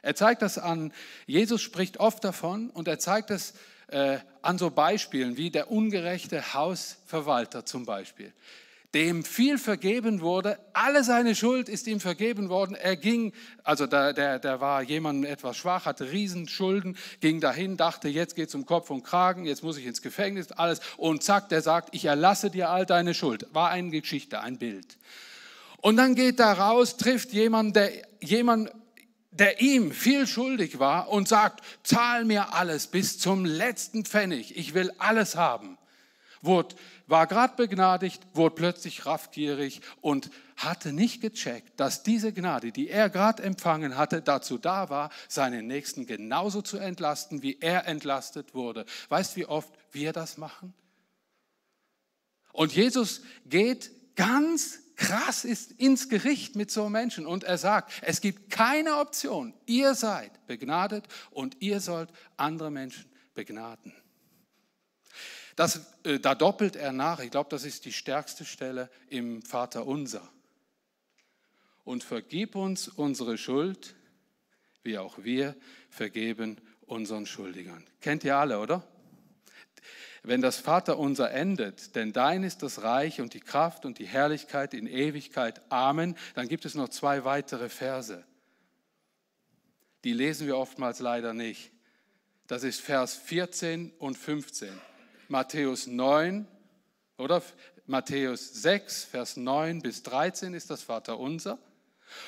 Er 0.00 0.14
zeigt 0.14 0.40
das 0.40 0.56
an, 0.56 0.92
Jesus 1.26 1.60
spricht 1.60 1.98
oft 1.98 2.24
davon 2.24 2.70
und 2.70 2.88
er 2.88 2.98
zeigt 2.98 3.30
es 3.30 3.54
äh, 3.88 4.18
an 4.42 4.58
so 4.58 4.70
Beispielen 4.70 5.36
wie 5.36 5.50
der 5.50 5.70
ungerechte 5.70 6.54
Hausverwalter 6.54 7.64
zum 7.64 7.84
Beispiel 7.84 8.32
dem 8.96 9.24
viel 9.24 9.58
vergeben 9.58 10.22
wurde, 10.22 10.58
alle 10.72 11.04
seine 11.04 11.34
Schuld 11.34 11.68
ist 11.68 11.86
ihm 11.86 12.00
vergeben 12.00 12.48
worden. 12.48 12.74
Er 12.74 12.96
ging, 12.96 13.34
also 13.62 13.86
der, 13.86 14.14
der, 14.14 14.38
der 14.38 14.62
war 14.62 14.82
jemand 14.82 15.26
etwas 15.26 15.58
schwach, 15.58 15.84
hatte 15.84 16.12
Riesenschulden, 16.12 16.96
ging 17.20 17.38
dahin, 17.40 17.76
dachte, 17.76 18.08
jetzt 18.08 18.36
geht 18.36 18.48
es 18.48 18.54
um 18.54 18.64
Kopf 18.64 18.88
und 18.88 19.02
Kragen, 19.02 19.44
jetzt 19.44 19.62
muss 19.62 19.76
ich 19.76 19.84
ins 19.84 20.00
Gefängnis, 20.00 20.50
alles. 20.50 20.80
Und 20.96 21.22
zack, 21.22 21.50
der 21.50 21.60
sagt, 21.60 21.94
ich 21.94 22.06
erlasse 22.06 22.48
dir 22.48 22.70
all 22.70 22.86
deine 22.86 23.12
Schuld. 23.12 23.46
War 23.52 23.68
eine 23.68 23.90
Geschichte, 23.90 24.40
ein 24.40 24.56
Bild. 24.56 24.96
Und 25.82 25.98
dann 25.98 26.14
geht 26.14 26.40
er 26.40 26.52
raus, 26.52 26.96
trifft 26.96 27.34
jemanden, 27.34 27.74
der, 27.74 27.90
jemand, 28.20 28.70
der 29.38 29.60
ihm 29.60 29.92
viel 29.92 30.26
schuldig 30.26 30.78
war 30.78 31.08
und 31.08 31.28
sagt, 31.28 31.62
zahl 31.82 32.24
mir 32.24 32.54
alles 32.54 32.86
bis 32.86 33.18
zum 33.18 33.44
letzten 33.44 34.04
Pfennig, 34.04 34.56
ich 34.56 34.74
will 34.74 34.92
alles 34.98 35.36
haben. 35.36 35.78
Wurde 36.42 36.76
war 37.06 37.26
gerade 37.26 37.54
begnadigt, 37.56 38.22
wurde 38.34 38.54
plötzlich 38.54 39.06
raffgierig 39.06 39.80
und 40.00 40.30
hatte 40.56 40.92
nicht 40.92 41.20
gecheckt, 41.20 41.78
dass 41.78 42.02
diese 42.02 42.32
Gnade, 42.32 42.72
die 42.72 42.88
er 42.88 43.10
gerade 43.10 43.42
empfangen 43.42 43.96
hatte, 43.96 44.22
dazu 44.22 44.58
da 44.58 44.90
war, 44.90 45.10
seinen 45.28 45.66
Nächsten 45.66 46.06
genauso 46.06 46.62
zu 46.62 46.78
entlasten, 46.78 47.42
wie 47.42 47.58
er 47.60 47.86
entlastet 47.86 48.54
wurde. 48.54 48.86
Weißt 49.08 49.36
du, 49.36 49.40
wie 49.40 49.46
oft 49.46 49.72
wir 49.92 50.12
das 50.12 50.36
machen? 50.36 50.74
Und 52.52 52.74
Jesus 52.74 53.22
geht 53.44 53.90
ganz 54.16 54.80
krass 54.96 55.44
ist 55.44 55.72
ins 55.72 56.08
Gericht 56.08 56.56
mit 56.56 56.70
so 56.70 56.88
Menschen 56.88 57.26
und 57.26 57.44
er 57.44 57.58
sagt, 57.58 57.92
es 58.02 58.20
gibt 58.20 58.50
keine 58.50 58.96
Option. 58.96 59.54
Ihr 59.66 59.94
seid 59.94 60.46
begnadet 60.46 61.06
und 61.30 61.56
ihr 61.60 61.80
sollt 61.80 62.10
andere 62.36 62.70
Menschen 62.70 63.04
begnaden. 63.34 63.94
Das, 65.54 65.80
äh, 66.04 66.18
da 66.18 66.34
doppelt 66.34 66.76
er 66.76 66.92
nach. 66.92 67.20
Ich 67.20 67.30
glaube, 67.30 67.48
das 67.50 67.64
ist 67.64 67.84
die 67.84 67.92
stärkste 67.92 68.44
Stelle 68.44 68.90
im 69.08 69.42
Vater 69.42 69.86
unser. 69.86 70.28
Und 71.84 72.04
vergib 72.04 72.56
uns 72.56 72.88
unsere 72.88 73.38
Schuld, 73.38 73.94
wie 74.82 74.98
auch 74.98 75.18
wir 75.22 75.56
vergeben 75.88 76.60
unseren 76.86 77.26
Schuldigern. 77.26 77.84
Kennt 78.00 78.24
ihr 78.24 78.36
alle, 78.36 78.60
oder? 78.60 78.86
Wenn 80.26 80.42
das 80.42 80.56
Vater 80.56 80.98
unser 80.98 81.30
endet, 81.30 81.94
denn 81.94 82.12
dein 82.12 82.42
ist 82.42 82.64
das 82.64 82.82
Reich 82.82 83.20
und 83.20 83.32
die 83.32 83.40
Kraft 83.40 83.84
und 83.84 84.00
die 84.00 84.08
Herrlichkeit 84.08 84.74
in 84.74 84.88
Ewigkeit. 84.88 85.62
Amen. 85.70 86.16
Dann 86.34 86.48
gibt 86.48 86.64
es 86.64 86.74
noch 86.74 86.88
zwei 86.88 87.24
weitere 87.24 87.68
Verse. 87.68 88.24
Die 90.02 90.12
lesen 90.12 90.48
wir 90.48 90.58
oftmals 90.58 90.98
leider 90.98 91.32
nicht. 91.32 91.70
Das 92.48 92.64
ist 92.64 92.80
Vers 92.80 93.14
14 93.14 93.92
und 94.00 94.18
15. 94.18 94.68
Matthäus 95.28 95.86
9 95.86 96.48
oder 97.18 97.40
Matthäus 97.86 98.52
6, 98.62 99.04
Vers 99.04 99.36
9 99.36 99.80
bis 99.80 100.02
13 100.02 100.54
ist 100.54 100.70
das 100.70 100.82
Vaterunser. 100.82 101.56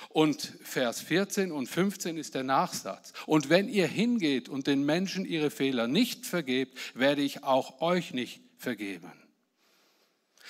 Und 0.09 0.55
Vers 0.63 1.01
14 1.01 1.53
und 1.53 1.67
15 1.69 2.17
ist 2.17 2.35
der 2.35 2.45
Nachsatz. 2.45 3.13
Und 3.27 3.49
wenn 3.51 3.69
ihr 3.69 3.87
hingeht 3.87 4.49
und 4.49 4.67
den 4.67 4.85
Menschen 4.85 5.25
ihre 5.25 5.51
Fehler 5.51 5.87
nicht 5.87 6.27
vergebt, 6.27 6.79
werde 6.95 7.23
ich 7.23 7.45
auch 7.45 7.81
euch 7.81 8.13
nicht 8.13 8.43
vergeben. 8.57 9.13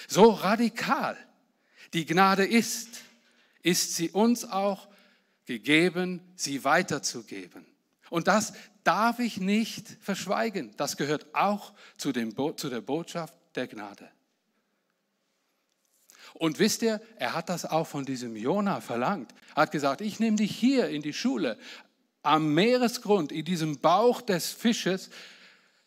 So 0.06 0.30
radikal 0.30 1.16
die 1.92 2.06
Gnade 2.06 2.44
ist, 2.44 2.88
ist 3.62 3.96
sie 3.96 4.10
uns 4.10 4.44
auch 4.44 4.88
gegeben, 5.46 6.20
sie 6.36 6.64
weiterzugeben. 6.64 7.66
Und 8.10 8.28
das 8.28 8.52
darf 8.84 9.18
ich 9.18 9.38
nicht 9.38 9.86
verschweigen. 10.00 10.74
Das 10.76 10.96
gehört 10.96 11.34
auch 11.34 11.72
zu, 11.96 12.12
dem, 12.12 12.34
zu 12.56 12.68
der 12.68 12.80
Botschaft 12.80 13.34
der 13.54 13.66
Gnade. 13.66 14.10
Und 16.38 16.61
wisst 16.61 16.83
ihr, 16.83 17.01
er 17.16 17.35
hat 17.35 17.48
das 17.48 17.64
auch 17.64 17.88
von 17.88 18.05
diesem 18.05 18.37
Jona 18.37 18.81
verlangt. 18.81 19.35
Er 19.57 19.62
hat 19.62 19.72
gesagt, 19.72 20.01
ich 20.01 20.20
nehme 20.20 20.37
dich 20.37 20.55
hier 20.55 20.88
in 20.88 21.03
die 21.03 21.12
Schule. 21.12 21.59
Am 22.22 22.55
Meeresgrund, 22.55 23.33
in 23.33 23.44
diesem 23.44 23.81
Bauch 23.81 24.20
des 24.22 24.53
Fisches, 24.53 25.11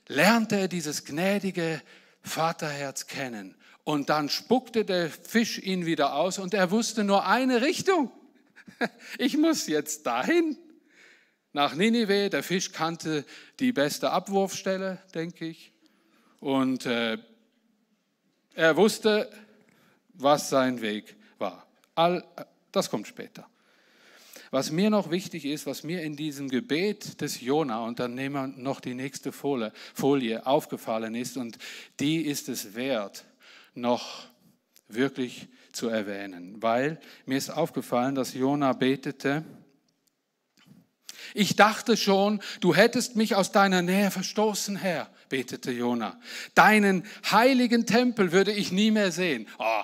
lernte 0.09 0.57
er 0.57 0.67
dieses 0.67 1.05
gnädige 1.05 1.81
Vaterherz 2.21 3.07
kennen. 3.07 3.55
Und 3.85 4.09
dann 4.09 4.27
spuckte 4.27 4.83
der 4.83 5.09
Fisch 5.09 5.57
ihn 5.57 5.85
wieder 5.85 6.15
aus 6.15 6.37
und 6.37 6.53
er 6.53 6.69
wusste 6.69 7.03
nur 7.03 7.25
eine 7.25 7.61
Richtung. 7.61 8.11
Ich 9.19 9.37
muss 9.37 9.67
jetzt 9.67 10.07
dahin 10.07 10.57
nach 11.53 11.75
Ninive. 11.75 12.29
Der 12.29 12.41
Fisch 12.41 12.71
kannte 12.71 13.25
die 13.59 13.71
beste 13.71 14.09
Abwurfstelle, 14.09 14.99
denke 15.13 15.45
ich. 15.45 15.71
Und 16.39 16.87
äh, 16.87 17.17
er 18.55 18.77
wusste, 18.77 19.29
was 20.21 20.49
sein 20.49 20.81
Weg 20.81 21.15
war. 21.37 21.67
All, 21.95 22.23
das 22.71 22.89
kommt 22.89 23.07
später. 23.07 23.47
Was 24.49 24.69
mir 24.69 24.89
noch 24.89 25.11
wichtig 25.11 25.45
ist, 25.45 25.65
was 25.65 25.83
mir 25.83 26.01
in 26.01 26.17
diesem 26.17 26.49
Gebet 26.49 27.21
des 27.21 27.39
Jona, 27.39 27.85
und 27.85 27.99
dann 27.99 28.15
nehmen 28.15 28.35
wir 28.35 28.47
noch 28.47 28.81
die 28.81 28.93
nächste 28.93 29.31
Folie, 29.31 29.71
Folie 29.93 30.45
aufgefallen 30.45 31.15
ist, 31.15 31.37
und 31.37 31.57
die 32.01 32.21
ist 32.25 32.49
es 32.49 32.75
wert, 32.75 33.23
noch 33.73 34.25
wirklich 34.89 35.47
zu 35.71 35.87
erwähnen, 35.87 36.61
weil 36.61 36.99
mir 37.25 37.37
ist 37.37 37.49
aufgefallen, 37.49 38.13
dass 38.13 38.33
Jona 38.33 38.73
betete, 38.73 39.45
ich 41.33 41.55
dachte 41.55 41.95
schon, 41.95 42.41
du 42.59 42.75
hättest 42.75 43.15
mich 43.15 43.35
aus 43.35 43.53
deiner 43.53 43.81
Nähe 43.81 44.11
verstoßen, 44.11 44.75
Herr, 44.75 45.09
betete 45.29 45.71
Jona. 45.71 46.19
Deinen 46.55 47.05
heiligen 47.29 47.85
Tempel 47.85 48.33
würde 48.33 48.51
ich 48.51 48.73
nie 48.73 48.91
mehr 48.91 49.11
sehen. 49.11 49.47
Oh, 49.59 49.81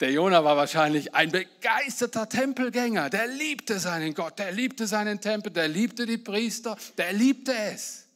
der 0.00 0.12
Jona 0.12 0.44
war 0.44 0.56
wahrscheinlich 0.56 1.14
ein 1.14 1.30
begeisterter 1.30 2.28
Tempelgänger. 2.28 3.10
Der 3.10 3.26
liebte 3.26 3.78
seinen 3.78 4.14
Gott, 4.14 4.38
der 4.38 4.52
liebte 4.52 4.86
seinen 4.86 5.20
Tempel, 5.20 5.52
der 5.52 5.68
liebte 5.68 6.06
die 6.06 6.18
Priester, 6.18 6.76
der 6.96 7.12
liebte 7.12 7.52
es, 7.72 8.06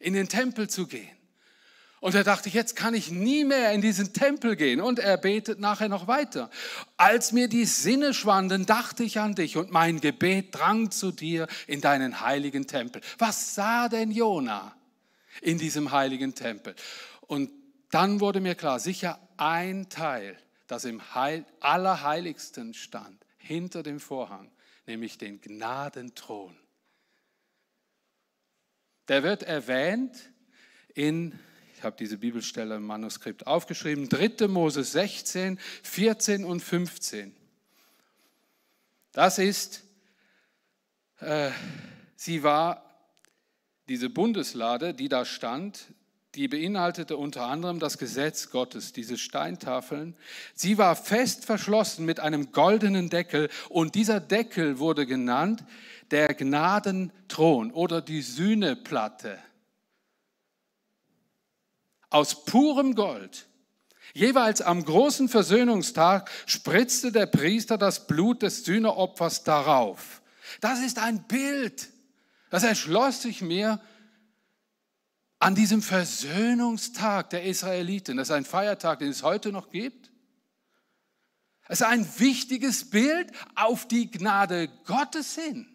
in 0.00 0.14
den 0.14 0.28
Tempel 0.28 0.68
zu 0.70 0.86
gehen. 0.86 1.18
Und 2.00 2.14
er 2.14 2.22
dachte, 2.22 2.48
jetzt 2.48 2.76
kann 2.76 2.94
ich 2.94 3.10
nie 3.10 3.44
mehr 3.44 3.72
in 3.72 3.80
diesen 3.80 4.12
Tempel 4.12 4.54
gehen. 4.54 4.80
Und 4.80 5.00
er 5.00 5.16
betet 5.16 5.58
nachher 5.58 5.88
noch 5.88 6.06
weiter. 6.06 6.48
Als 6.96 7.32
mir 7.32 7.48
die 7.48 7.64
Sinne 7.64 8.14
schwanden, 8.14 8.66
dachte 8.66 9.02
ich 9.02 9.18
an 9.18 9.34
dich 9.34 9.56
und 9.56 9.72
mein 9.72 10.00
Gebet 10.00 10.54
drang 10.54 10.90
zu 10.92 11.10
dir 11.10 11.48
in 11.66 11.80
deinen 11.80 12.20
heiligen 12.20 12.66
Tempel. 12.66 13.02
Was 13.18 13.54
sah 13.54 13.88
denn 13.88 14.12
Jona 14.12 14.76
in 15.42 15.58
diesem 15.58 15.90
heiligen 15.90 16.34
Tempel? 16.34 16.76
Und 17.22 17.50
dann 17.90 18.20
wurde 18.20 18.40
mir 18.40 18.54
klar, 18.54 18.78
sicher 18.78 19.18
ein 19.36 19.88
Teil, 19.88 20.38
das 20.68 20.84
im 20.84 21.14
Heil, 21.14 21.44
Allerheiligsten 21.58 22.74
stand, 22.74 23.26
hinter 23.38 23.82
dem 23.82 23.98
Vorhang, 23.98 24.52
nämlich 24.86 25.18
den 25.18 25.40
Gnadenthron. 25.40 26.56
Der 29.08 29.22
wird 29.24 29.42
erwähnt 29.42 30.30
in 30.94 31.38
ich 31.78 31.84
habe 31.84 31.94
diese 31.96 32.18
Bibelstelle 32.18 32.74
im 32.74 32.82
Manuskript 32.82 33.46
aufgeschrieben. 33.46 34.08
3. 34.08 34.48
Mose 34.48 34.82
16, 34.82 35.60
14 35.84 36.44
und 36.44 36.58
15. 36.58 37.36
Das 39.12 39.38
ist, 39.38 39.84
äh, 41.20 41.52
sie 42.16 42.42
war 42.42 42.84
diese 43.88 44.10
Bundeslade, 44.10 44.92
die 44.92 45.08
da 45.08 45.24
stand, 45.24 45.86
die 46.34 46.48
beinhaltete 46.48 47.16
unter 47.16 47.46
anderem 47.46 47.78
das 47.78 47.98
Gesetz 47.98 48.50
Gottes, 48.50 48.92
diese 48.92 49.16
Steintafeln. 49.16 50.14
Sie 50.54 50.78
war 50.78 50.94
fest 50.94 51.44
verschlossen 51.44 52.04
mit 52.04 52.20
einem 52.20 52.52
goldenen 52.52 53.08
Deckel 53.08 53.48
und 53.68 53.94
dieser 53.94 54.20
Deckel 54.20 54.78
wurde 54.78 55.06
genannt 55.06 55.64
der 56.10 56.34
Gnadenthron 56.34 57.70
oder 57.72 58.00
die 58.02 58.22
Sühneplatte 58.22 59.38
aus 62.10 62.44
purem 62.44 62.94
Gold. 62.94 63.46
Jeweils 64.14 64.62
am 64.62 64.84
großen 64.84 65.28
Versöhnungstag 65.28 66.30
spritzte 66.46 67.12
der 67.12 67.26
Priester 67.26 67.76
das 67.76 68.06
Blut 68.06 68.42
des 68.42 68.64
Sühneopfers 68.64 69.44
darauf. 69.44 70.22
Das 70.60 70.80
ist 70.80 70.98
ein 70.98 71.24
Bild. 71.24 71.88
Das 72.50 72.64
erschloss 72.64 73.22
sich 73.22 73.42
mir 73.42 73.80
an 75.38 75.54
diesem 75.54 75.82
Versöhnungstag 75.82 77.30
der 77.30 77.44
Israeliten. 77.44 78.16
Das 78.16 78.28
ist 78.28 78.34
ein 78.34 78.44
Feiertag, 78.44 78.98
den 78.98 79.08
es 79.08 79.22
heute 79.22 79.52
noch 79.52 79.70
gibt. 79.70 80.10
Es 81.68 81.80
ist 81.80 81.86
ein 81.86 82.08
wichtiges 82.18 82.88
Bild 82.90 83.30
auf 83.54 83.86
die 83.86 84.10
Gnade 84.10 84.68
Gottes 84.84 85.34
hin. 85.34 85.68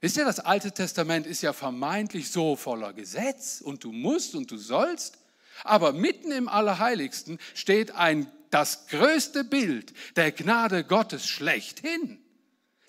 Wisst 0.00 0.16
ihr, 0.16 0.24
das 0.24 0.40
Alte 0.40 0.72
Testament 0.72 1.26
ist 1.26 1.42
ja 1.42 1.52
vermeintlich 1.52 2.30
so 2.30 2.54
voller 2.54 2.92
Gesetz 2.92 3.60
und 3.60 3.82
du 3.82 3.92
musst 3.92 4.34
und 4.34 4.50
du 4.50 4.58
sollst, 4.58 5.18
aber 5.64 5.92
mitten 5.92 6.30
im 6.30 6.48
Allerheiligsten 6.48 7.38
steht 7.54 7.90
ein 7.92 8.30
das 8.50 8.86
größte 8.88 9.42
Bild 9.42 9.92
der 10.16 10.32
Gnade 10.32 10.84
Gottes 10.84 11.26
schlechthin. 11.26 12.22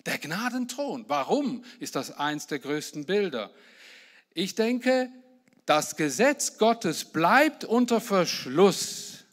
Der 0.06 0.18
Gnadenthron. 0.18 1.04
Warum 1.08 1.64
ist 1.80 1.96
das 1.96 2.12
eins 2.12 2.46
der 2.46 2.60
größten 2.60 3.04
Bilder? 3.04 3.50
Ich 4.38 4.54
denke, 4.54 5.10
das 5.66 5.96
Gesetz 5.96 6.58
Gottes 6.58 7.04
bleibt 7.06 7.64
unter 7.64 8.00
Verschluss 8.00 9.24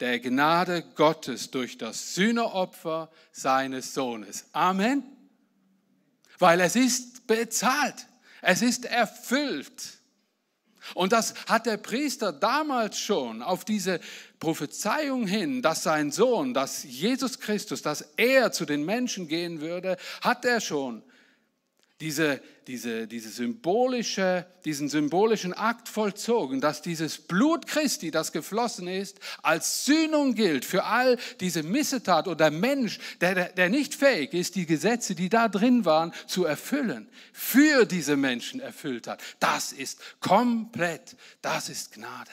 der 0.00 0.20
Gnade 0.20 0.82
Gottes 0.94 1.50
durch 1.50 1.76
das 1.76 2.14
Sühneopfer 2.14 3.10
seines 3.30 3.92
Sohnes. 3.92 4.46
Amen. 4.52 5.02
Weil 6.38 6.62
es 6.62 6.76
ist 6.76 7.26
bezahlt. 7.26 8.06
Es 8.40 8.62
ist 8.62 8.86
erfüllt. 8.86 9.98
Und 10.94 11.12
das 11.12 11.34
hat 11.46 11.66
der 11.66 11.76
Priester 11.76 12.32
damals 12.32 12.98
schon 12.98 13.42
auf 13.42 13.66
diese 13.66 14.00
Prophezeiung 14.40 15.26
hin, 15.26 15.60
dass 15.60 15.82
sein 15.82 16.10
Sohn, 16.10 16.54
dass 16.54 16.84
Jesus 16.84 17.38
Christus, 17.38 17.82
dass 17.82 18.00
er 18.16 18.50
zu 18.50 18.64
den 18.64 18.86
Menschen 18.86 19.28
gehen 19.28 19.60
würde, 19.60 19.98
hat 20.22 20.46
er 20.46 20.62
schon 20.62 21.04
diese, 22.02 22.42
diese, 22.66 23.06
diese 23.06 23.28
symbolische, 23.28 24.44
diesen 24.64 24.88
symbolischen 24.88 25.52
Akt 25.52 25.88
vollzogen, 25.88 26.60
dass 26.60 26.82
dieses 26.82 27.16
Blut 27.16 27.68
Christi, 27.68 28.10
das 28.10 28.32
geflossen 28.32 28.88
ist, 28.88 29.20
als 29.40 29.84
Sühnung 29.84 30.34
gilt 30.34 30.64
für 30.64 30.82
all 30.82 31.16
diese 31.38 31.62
Missetat 31.62 32.26
oder 32.26 32.50
Mensch, 32.50 32.98
der, 33.20 33.50
der 33.50 33.68
nicht 33.68 33.94
fähig 33.94 34.34
ist, 34.34 34.56
die 34.56 34.66
Gesetze, 34.66 35.14
die 35.14 35.28
da 35.28 35.48
drin 35.48 35.84
waren, 35.84 36.12
zu 36.26 36.44
erfüllen, 36.44 37.08
für 37.32 37.86
diese 37.86 38.16
Menschen 38.16 38.58
erfüllt 38.58 39.06
hat. 39.06 39.22
Das 39.38 39.72
ist 39.72 40.00
komplett, 40.18 41.16
das 41.40 41.68
ist 41.68 41.92
Gnade. 41.92 42.32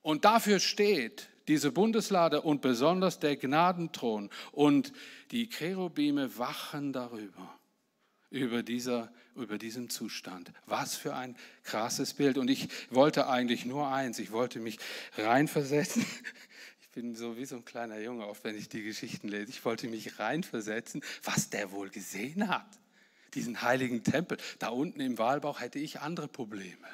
Und 0.00 0.24
dafür 0.24 0.58
steht 0.58 1.28
diese 1.52 1.70
Bundeslade 1.70 2.40
und 2.40 2.62
besonders 2.62 3.18
der 3.18 3.36
Gnadenthron 3.36 4.30
und 4.52 4.94
die 5.32 5.50
Cherubime 5.50 6.38
wachen 6.38 6.94
darüber, 6.94 7.58
über, 8.30 8.62
dieser, 8.62 9.12
über 9.36 9.58
diesen 9.58 9.90
Zustand. 9.90 10.50
Was 10.64 10.96
für 10.96 11.14
ein 11.14 11.36
krasses 11.62 12.14
Bild. 12.14 12.38
Und 12.38 12.48
ich 12.48 12.68
wollte 12.88 13.28
eigentlich 13.28 13.66
nur 13.66 13.86
eins, 13.86 14.18
ich 14.18 14.32
wollte 14.32 14.60
mich 14.60 14.78
reinversetzen. 15.18 16.06
Ich 16.84 16.94
bin 16.94 17.14
so 17.14 17.38
wie 17.38 17.46
so 17.46 17.56
ein 17.56 17.64
kleiner 17.64 17.98
Junge, 18.00 18.26
oft 18.26 18.44
wenn 18.44 18.54
ich 18.54 18.68
die 18.68 18.82
Geschichten 18.82 19.26
lese. 19.26 19.48
Ich 19.48 19.64
wollte 19.64 19.88
mich 19.88 20.18
reinversetzen, 20.18 21.02
was 21.22 21.48
der 21.48 21.72
wohl 21.72 21.88
gesehen 21.88 22.48
hat. 22.48 22.66
Diesen 23.32 23.62
heiligen 23.62 24.04
Tempel. 24.04 24.36
Da 24.58 24.68
unten 24.68 25.00
im 25.00 25.16
Walbauch 25.16 25.62
hätte 25.62 25.78
ich 25.78 26.00
andere 26.00 26.28
Probleme. 26.28 26.86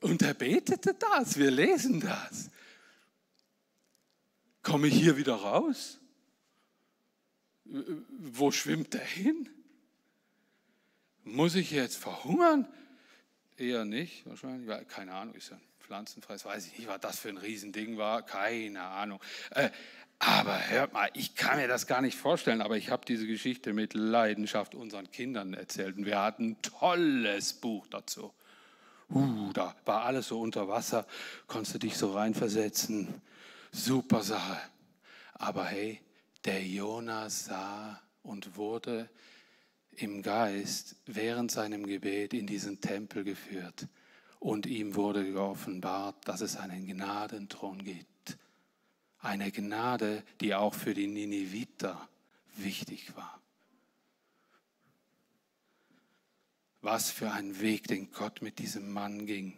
Und 0.00 0.22
er 0.22 0.34
betete 0.34 0.94
das, 0.94 1.38
wir 1.38 1.50
lesen 1.50 2.00
das. 2.00 2.50
Komme 4.62 4.88
ich 4.88 4.94
hier 4.94 5.16
wieder 5.16 5.34
raus? 5.34 5.98
Wo 7.64 8.50
schwimmt 8.50 8.94
er 8.94 9.04
hin? 9.04 9.48
Muss 11.24 11.54
ich 11.54 11.70
jetzt 11.70 11.96
verhungern? 11.96 12.66
Eher 13.56 13.84
nicht, 13.84 14.24
wahrscheinlich. 14.26 14.88
Keine 14.88 15.12
Ahnung, 15.12 15.34
ist 15.34 15.50
ja 15.50 15.56
ein 15.56 15.62
pflanzenfreies, 15.80 16.44
weiß 16.44 16.66
ich 16.66 16.78
nicht, 16.78 16.88
was 16.88 17.00
das 17.00 17.18
für 17.18 17.28
ein 17.28 17.38
Riesending 17.38 17.98
war. 17.98 18.24
Keine 18.24 18.82
Ahnung. 18.82 19.20
Äh, 19.50 19.70
aber 20.18 20.68
hört 20.68 20.92
mal, 20.92 21.10
ich 21.14 21.34
kann 21.34 21.58
mir 21.58 21.68
das 21.68 21.86
gar 21.86 22.00
nicht 22.00 22.16
vorstellen, 22.16 22.60
aber 22.60 22.76
ich 22.76 22.90
habe 22.90 23.04
diese 23.06 23.26
Geschichte 23.26 23.72
mit 23.72 23.94
Leidenschaft 23.94 24.74
unseren 24.74 25.10
Kindern 25.10 25.54
erzählt 25.54 25.96
und 25.96 26.06
wir 26.06 26.20
hatten 26.20 26.50
ein 26.50 26.62
tolles 26.62 27.52
Buch 27.52 27.86
dazu. 27.86 28.32
Uh, 29.10 29.52
da 29.54 29.74
war 29.84 30.04
alles 30.04 30.28
so 30.28 30.40
unter 30.40 30.68
Wasser, 30.68 31.06
konntest 31.46 31.74
du 31.74 31.78
dich 31.78 31.96
so 31.96 32.12
reinversetzen. 32.12 33.22
Super 33.72 34.22
Sache. 34.22 34.58
Aber 35.34 35.64
hey, 35.64 36.00
der 36.44 36.64
Jonas 36.66 37.46
sah 37.46 38.00
und 38.22 38.56
wurde 38.56 39.08
im 39.92 40.22
Geist 40.22 40.96
während 41.06 41.50
seinem 41.50 41.86
Gebet 41.86 42.34
in 42.34 42.46
diesen 42.46 42.80
Tempel 42.80 43.24
geführt 43.24 43.88
und 44.38 44.66
ihm 44.66 44.94
wurde 44.94 45.24
geoffenbart, 45.24 46.28
dass 46.28 46.40
es 46.40 46.56
einen 46.56 46.86
Gnadenthron 46.86 47.82
gibt. 47.82 48.38
Eine 49.20 49.50
Gnade, 49.50 50.22
die 50.40 50.54
auch 50.54 50.74
für 50.74 50.94
die 50.94 51.08
Nineviter 51.08 52.08
wichtig 52.56 53.16
war. 53.16 53.40
Was 56.90 57.10
für 57.10 57.30
ein 57.30 57.60
Weg, 57.60 57.86
den 57.88 58.10
Gott 58.12 58.40
mit 58.40 58.58
diesem 58.58 58.90
Mann 58.90 59.26
ging. 59.26 59.52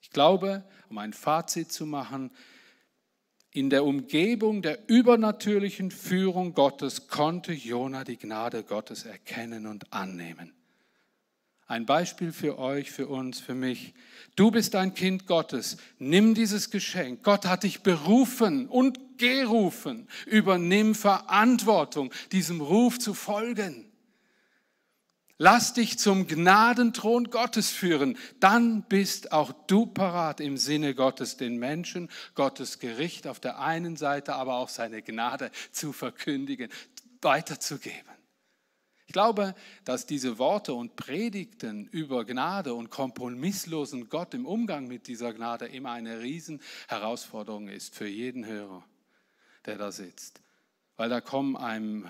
Ich 0.00 0.10
glaube, 0.10 0.62
um 0.88 0.96
ein 0.98 1.12
Fazit 1.12 1.72
zu 1.72 1.86
machen, 1.86 2.30
in 3.50 3.68
der 3.68 3.84
Umgebung 3.84 4.62
der 4.62 4.88
übernatürlichen 4.88 5.90
Führung 5.90 6.54
Gottes 6.54 7.08
konnte 7.08 7.52
Jona 7.52 8.04
die 8.04 8.16
Gnade 8.16 8.62
Gottes 8.62 9.04
erkennen 9.06 9.66
und 9.66 9.92
annehmen. 9.92 10.52
Ein 11.66 11.84
Beispiel 11.84 12.30
für 12.30 12.60
euch, 12.60 12.92
für 12.92 13.08
uns, 13.08 13.40
für 13.40 13.56
mich. 13.56 13.92
Du 14.36 14.52
bist 14.52 14.76
ein 14.76 14.94
Kind 14.94 15.26
Gottes. 15.26 15.78
Nimm 15.98 16.34
dieses 16.34 16.70
Geschenk. 16.70 17.24
Gott 17.24 17.46
hat 17.46 17.64
dich 17.64 17.80
berufen 17.80 18.68
und 18.68 19.18
gerufen. 19.18 20.06
Übernimm 20.26 20.94
Verantwortung, 20.94 22.12
diesem 22.30 22.60
Ruf 22.60 23.00
zu 23.00 23.14
folgen. 23.14 23.85
Lass 25.38 25.74
dich 25.74 25.98
zum 25.98 26.26
Gnadenthron 26.26 27.30
Gottes 27.30 27.70
führen. 27.70 28.16
Dann 28.40 28.82
bist 28.84 29.32
auch 29.32 29.52
du 29.66 29.84
parat 29.84 30.40
im 30.40 30.56
Sinne 30.56 30.94
Gottes 30.94 31.36
den 31.36 31.58
Menschen, 31.58 32.10
Gottes 32.34 32.78
Gericht 32.78 33.26
auf 33.26 33.38
der 33.38 33.58
einen 33.58 33.96
Seite, 33.96 34.34
aber 34.34 34.56
auch 34.56 34.70
seine 34.70 35.02
Gnade 35.02 35.50
zu 35.72 35.92
verkündigen, 35.92 36.70
weiterzugeben. 37.20 38.10
Ich 39.06 39.12
glaube, 39.12 39.54
dass 39.84 40.06
diese 40.06 40.38
Worte 40.38 40.74
und 40.74 40.96
Predigten 40.96 41.86
über 41.86 42.24
Gnade 42.24 42.74
und 42.74 42.90
kompromisslosen 42.90 44.08
Gott 44.08 44.34
im 44.34 44.46
Umgang 44.46 44.88
mit 44.88 45.06
dieser 45.06 45.32
Gnade 45.32 45.66
immer 45.66 45.92
eine 45.92 46.20
Riesenherausforderung 46.20 47.68
ist 47.68 47.94
für 47.94 48.08
jeden 48.08 48.46
Hörer, 48.46 48.84
der 49.66 49.76
da 49.78 49.92
sitzt. 49.92 50.40
Weil 50.96 51.08
da 51.08 51.20
kommen 51.20 51.56
einem 51.56 52.08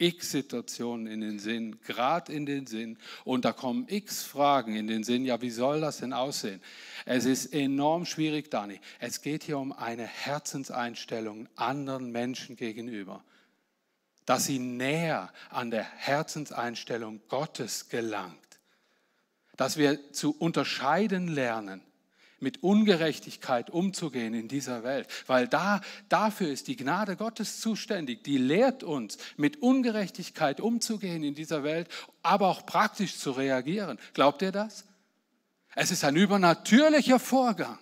x 0.00 0.30
Situationen 0.30 1.06
in 1.06 1.20
den 1.20 1.38
Sinn, 1.38 1.80
gerade 1.82 2.32
in 2.32 2.46
den 2.46 2.66
Sinn. 2.66 2.98
Und 3.24 3.44
da 3.44 3.52
kommen 3.52 3.86
x 3.88 4.22
Fragen 4.22 4.74
in 4.74 4.86
den 4.86 5.04
Sinn. 5.04 5.24
Ja, 5.24 5.40
wie 5.42 5.50
soll 5.50 5.80
das 5.80 5.98
denn 5.98 6.12
aussehen? 6.12 6.60
Es 7.04 7.26
ist 7.26 7.52
enorm 7.54 8.06
schwierig, 8.06 8.50
Dani. 8.50 8.80
Es 8.98 9.20
geht 9.20 9.44
hier 9.44 9.58
um 9.58 9.72
eine 9.72 10.06
Herzenseinstellung 10.06 11.48
anderen 11.56 12.10
Menschen 12.10 12.56
gegenüber. 12.56 13.22
Dass 14.24 14.46
sie 14.46 14.58
näher 14.58 15.32
an 15.50 15.70
der 15.70 15.84
Herzenseinstellung 15.84 17.20
Gottes 17.28 17.88
gelangt. 17.88 18.38
Dass 19.56 19.76
wir 19.76 20.12
zu 20.12 20.34
unterscheiden 20.38 21.28
lernen 21.28 21.82
mit 22.40 22.62
Ungerechtigkeit 22.62 23.70
umzugehen 23.70 24.34
in 24.34 24.48
dieser 24.48 24.82
Welt, 24.82 25.06
weil 25.26 25.46
da 25.46 25.80
dafür 26.08 26.48
ist 26.48 26.68
die 26.68 26.76
Gnade 26.76 27.16
Gottes 27.16 27.60
zuständig. 27.60 28.24
Die 28.24 28.38
lehrt 28.38 28.82
uns, 28.82 29.18
mit 29.36 29.62
Ungerechtigkeit 29.62 30.60
umzugehen 30.60 31.22
in 31.22 31.34
dieser 31.34 31.62
Welt, 31.62 31.88
aber 32.22 32.48
auch 32.48 32.66
praktisch 32.66 33.18
zu 33.18 33.30
reagieren. 33.30 33.98
Glaubt 34.14 34.42
ihr 34.42 34.52
das? 34.52 34.84
Es 35.74 35.90
ist 35.90 36.04
ein 36.04 36.16
übernatürlicher 36.16 37.18
Vorgang, 37.18 37.78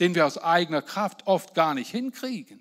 den 0.00 0.14
wir 0.14 0.26
aus 0.26 0.38
eigener 0.38 0.82
Kraft 0.82 1.26
oft 1.26 1.54
gar 1.54 1.74
nicht 1.74 1.90
hinkriegen. 1.90 2.60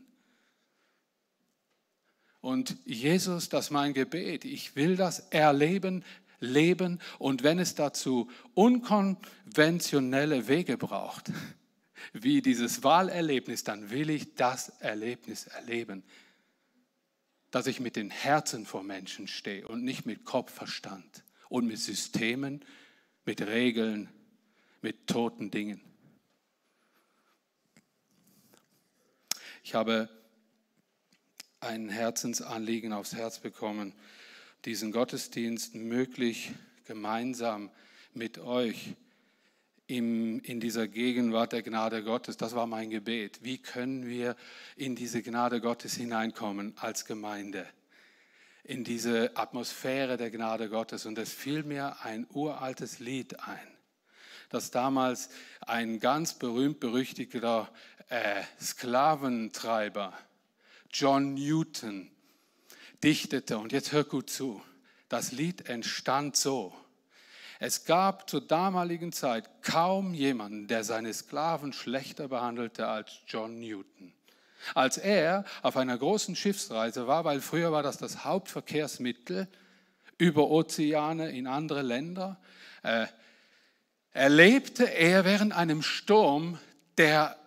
Und 2.41 2.77
Jesus, 2.85 3.49
das 3.49 3.65
ist 3.65 3.71
mein 3.71 3.93
Gebet. 3.93 4.45
Ich 4.45 4.75
will 4.75 4.95
das 4.95 5.19
erleben, 5.31 6.03
leben 6.39 7.00
und 7.19 7.43
wenn 7.43 7.60
es 7.60 7.76
dazu 7.76 8.30
unkonventionelle 8.54 10.47
Wege 10.47 10.78
braucht, 10.78 11.32
wie 12.13 12.41
dieses 12.41 12.84
Wahlerlebnis, 12.84 13.63
dann 13.63 13.89
will 13.89 14.10
ich 14.10 14.36
das 14.36 14.69
Erlebnis 14.80 15.47
erleben, 15.47 16.04
dass 17.52 17.67
ich 17.67 17.80
mit 17.80 17.95
den 17.95 18.10
Herzen 18.10 18.65
vor 18.65 18.84
Menschen 18.84 19.28
stehe 19.28 19.67
und 19.67 19.84
nicht 19.84 20.06
mit 20.06 20.26
Kopfverstand 20.26 21.23
und 21.50 21.65
mit 21.65 21.80
Systemen, 21.80 22.63
mit 23.26 23.41
Regeln, 23.41 24.10
mit 24.82 25.08
toten 25.08 25.50
Dingen. 25.50 25.82
Ich 29.63 29.73
habe 29.73 30.10
ein 31.60 31.90
Herzensanliegen 31.90 32.94
aufs 32.94 33.13
Herz 33.13 33.40
bekommen 33.40 33.94
diesen 34.67 34.91
Gottesdienst 34.91 35.75
möglich 35.75 36.51
gemeinsam 36.83 37.71
mit 38.13 38.37
euch 38.37 38.95
in, 39.85 40.39
in 40.39 40.59
dieser 40.59 40.89
Gegenwart 40.89 41.53
der 41.53 41.63
Gnade 41.63 42.03
Gottes. 42.03 42.35
Das 42.35 42.53
war 42.53 42.67
mein 42.67 42.89
Gebet. 42.89 43.39
Wie 43.43 43.59
können 43.59 44.07
wir 44.07 44.35
in 44.75 44.97
diese 44.97 45.23
Gnade 45.23 45.61
Gottes 45.61 45.95
hineinkommen 45.95 46.73
als 46.77 47.05
Gemeinde? 47.05 47.65
In 48.65 48.83
diese 48.83 49.37
Atmosphäre 49.37 50.17
der 50.17 50.31
Gnade 50.31 50.67
Gottes. 50.67 51.05
Und 51.05 51.17
es 51.17 51.31
fiel 51.31 51.63
mir 51.63 52.03
ein 52.03 52.27
uraltes 52.33 52.99
Lied 52.99 53.39
ein. 53.39 53.77
dass 54.49 54.69
damals 54.69 55.29
ein 55.61 56.01
ganz 56.01 56.33
berühmt-berüchtigter 56.33 57.71
äh, 58.09 58.43
Sklaventreiber, 58.59 60.13
John 60.89 61.35
Newton, 61.35 62.11
dichtete, 63.04 63.58
und 63.58 63.71
jetzt 63.71 63.91
hör 63.91 64.04
gut 64.04 64.29
zu, 64.29 64.62
das 65.10 65.31
Lied 65.31 65.69
entstand 65.69 66.35
so. 66.35 66.73
Es 67.60 67.85
gab 67.85 68.29
zur 68.29 68.41
damaligen 68.41 69.12
Zeit 69.12 69.50
kaum 69.63 70.13
jemanden, 70.13 70.67
der 70.67 70.83
seine 70.83 71.13
Sklaven 71.13 71.73
schlechter 71.73 72.27
behandelte 72.27 72.87
als 72.87 73.21
John 73.27 73.60
Newton. 73.60 74.13
Als 74.75 74.98
er 74.98 75.45
auf 75.62 75.77
einer 75.77 75.98
großen 75.98 76.35
Schiffsreise 76.35 77.08
war, 77.08 77.25
weil 77.25 77.41
früher 77.41 77.71
war 77.71 77.83
das 77.83 77.98
das 77.98 78.25
Hauptverkehrsmittel 78.25 79.48
über 80.17 80.50
Ozeane 80.50 81.31
in 81.31 81.48
andere 81.48 81.81
Länder, 81.81 82.39
äh, 82.83 83.08
erlebte 84.12 84.83
er 84.85 85.25
während 85.25 85.54
einem 85.54 85.81
Sturm, 85.81 86.60
der 86.98 87.37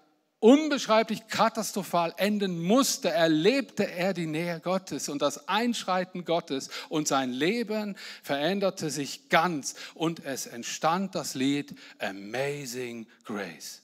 unbeschreiblich 0.41 1.29
katastrophal 1.29 2.15
enden 2.17 2.63
musste, 2.63 3.11
erlebte 3.11 3.91
er 3.91 4.15
die 4.15 4.27
Nähe 4.27 4.59
Gottes 4.61 5.09
und 5.11 5.21
das 5.23 5.49
Einschreiten 5.49 6.25
Gottes 6.25 6.71
und 6.89 7.07
sein 7.07 7.31
Leben 7.31 7.97
veränderte 8.23 8.91
sich 8.91 9.29
ganz 9.29 9.75
und 9.95 10.25
es 10.25 10.47
entstand 10.47 11.15
das 11.15 11.35
Lied 11.35 11.75
Amazing 11.99 13.07
Grace. 13.25 13.83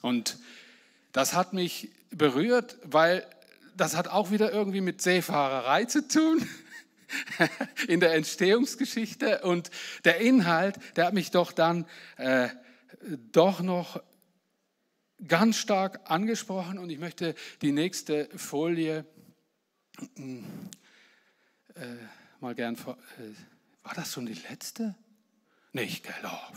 Und 0.00 0.38
das 1.12 1.34
hat 1.34 1.52
mich 1.52 1.90
berührt, 2.10 2.76
weil 2.84 3.26
das 3.76 3.96
hat 3.96 4.06
auch 4.06 4.30
wieder 4.30 4.52
irgendwie 4.52 4.80
mit 4.80 5.02
Seefahrerei 5.02 5.84
zu 5.86 6.06
tun 6.06 6.46
in 7.88 7.98
der 7.98 8.14
Entstehungsgeschichte 8.14 9.40
und 9.40 9.70
der 10.04 10.18
Inhalt, 10.18 10.76
der 10.94 11.06
hat 11.06 11.14
mich 11.14 11.32
doch 11.32 11.50
dann 11.50 11.86
äh, 12.18 12.48
doch 13.32 13.60
noch 13.60 14.00
ganz 15.28 15.56
stark 15.56 16.10
angesprochen 16.10 16.78
und 16.78 16.90
ich 16.90 16.98
möchte 16.98 17.34
die 17.62 17.72
nächste 17.72 18.28
Folie 18.36 19.04
äh, 21.74 21.84
mal 22.40 22.54
gern. 22.54 22.74
Äh, 22.74 22.78
war 23.82 23.94
das 23.94 24.12
schon 24.12 24.26
die 24.26 24.38
letzte? 24.48 24.94
Nicht, 25.72 26.04
gell? 26.04 26.14
Oh, 26.24 26.54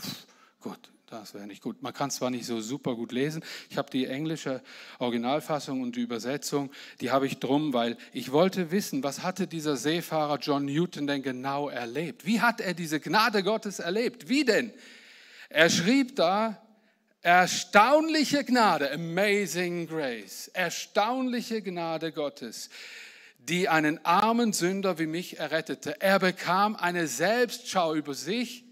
gut, 0.60 0.90
das 1.06 1.34
wäre 1.34 1.46
nicht 1.46 1.62
gut. 1.62 1.82
Man 1.82 1.92
kann 1.92 2.10
zwar 2.10 2.30
nicht 2.30 2.46
so 2.46 2.60
super 2.60 2.94
gut 2.94 3.12
lesen. 3.12 3.44
Ich 3.70 3.78
habe 3.78 3.90
die 3.90 4.06
englische 4.06 4.62
Originalfassung 4.98 5.82
und 5.82 5.96
die 5.96 6.02
Übersetzung, 6.02 6.70
die 7.00 7.10
habe 7.10 7.26
ich 7.26 7.38
drum, 7.38 7.72
weil 7.72 7.96
ich 8.12 8.32
wollte 8.32 8.70
wissen, 8.70 9.02
was 9.02 9.22
hatte 9.22 9.46
dieser 9.46 9.76
Seefahrer 9.76 10.38
John 10.38 10.64
Newton 10.64 11.06
denn 11.06 11.22
genau 11.22 11.68
erlebt? 11.68 12.26
Wie 12.26 12.40
hat 12.40 12.60
er 12.60 12.74
diese 12.74 13.00
Gnade 13.00 13.42
Gottes 13.42 13.78
erlebt? 13.78 14.28
Wie 14.28 14.44
denn? 14.44 14.72
Er 15.48 15.70
schrieb 15.70 16.16
da, 16.16 16.62
Erstaunliche 17.22 18.44
Gnade, 18.44 18.92
amazing 18.92 19.88
grace, 19.88 20.48
erstaunliche 20.54 21.62
Gnade 21.62 22.12
Gottes, 22.12 22.70
die 23.40 23.68
einen 23.68 24.04
armen 24.04 24.52
Sünder 24.52 25.00
wie 25.00 25.06
mich 25.06 25.38
errettete. 25.38 26.00
Er 26.00 26.20
bekam 26.20 26.76
eine 26.76 27.08
Selbstschau 27.08 27.96
über 27.96 28.14
sich. 28.14 28.64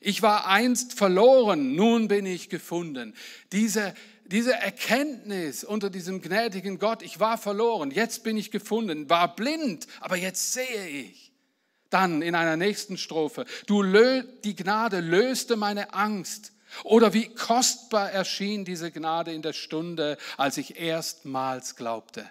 Ich 0.00 0.22
war 0.22 0.46
einst 0.46 0.92
verloren, 0.92 1.74
nun 1.74 2.06
bin 2.06 2.24
ich 2.24 2.48
gefunden. 2.48 3.14
Diese, 3.50 3.94
diese 4.26 4.54
Erkenntnis 4.54 5.64
unter 5.64 5.90
diesem 5.90 6.22
gnädigen 6.22 6.78
Gott, 6.78 7.02
ich 7.02 7.18
war 7.18 7.36
verloren, 7.36 7.90
jetzt 7.90 8.22
bin 8.22 8.36
ich 8.36 8.52
gefunden, 8.52 9.10
war 9.10 9.34
blind, 9.34 9.88
aber 9.98 10.16
jetzt 10.16 10.52
sehe 10.52 10.86
ich. 10.86 11.32
Dann 11.90 12.22
in 12.22 12.36
einer 12.36 12.56
nächsten 12.56 12.96
Strophe, 12.96 13.44
du 13.66 13.82
die 14.44 14.54
Gnade 14.54 15.00
löste 15.00 15.56
meine 15.56 15.94
Angst 15.94 16.52
oder 16.84 17.12
wie 17.12 17.28
kostbar 17.28 18.10
erschien 18.10 18.64
diese 18.64 18.90
Gnade 18.90 19.32
in 19.32 19.42
der 19.42 19.52
Stunde, 19.52 20.18
als 20.36 20.56
ich 20.56 20.78
erstmals 20.78 21.76
glaubte. 21.76 22.28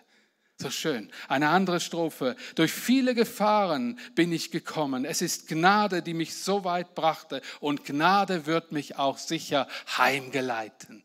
So 0.60 0.72
schön. 0.72 1.12
Eine 1.28 1.50
andere 1.50 1.80
Strophe. 1.80 2.36
Durch 2.56 2.74
viele 2.74 3.14
Gefahren 3.14 4.00
bin 4.16 4.32
ich 4.32 4.50
gekommen. 4.50 5.06
Es 5.06 5.22
ist 5.22 5.48
Gnade, 5.48 6.02
die 6.02 6.16
mich 6.16 6.36
so 6.36 6.64
weit 6.64 6.96
brachte 6.96 7.42
und 7.60 7.86
Gnade 7.86 8.48
wird 8.48 8.72
mich 8.72 8.98
auch 8.98 9.20
sicher 9.20 9.68
heimgeleiten. 9.98 11.04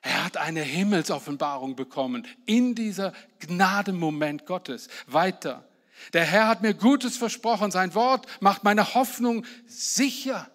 Er 0.00 0.24
hat 0.24 0.36
eine 0.36 0.62
Himmelsoffenbarung 0.62 1.76
bekommen 1.76 2.26
in 2.44 2.74
dieser 2.74 3.12
Gnadenmoment 3.40 4.46
Gottes. 4.46 4.88
Weiter. 5.06 5.68
Der 6.12 6.24
Herr 6.24 6.48
hat 6.48 6.62
mir 6.62 6.74
Gutes 6.74 7.16
versprochen. 7.16 7.70
Sein 7.70 7.94
Wort 7.94 8.26
macht 8.40 8.64
meine 8.64 8.94
Hoffnung 8.94 9.44
sicher. 9.66 10.50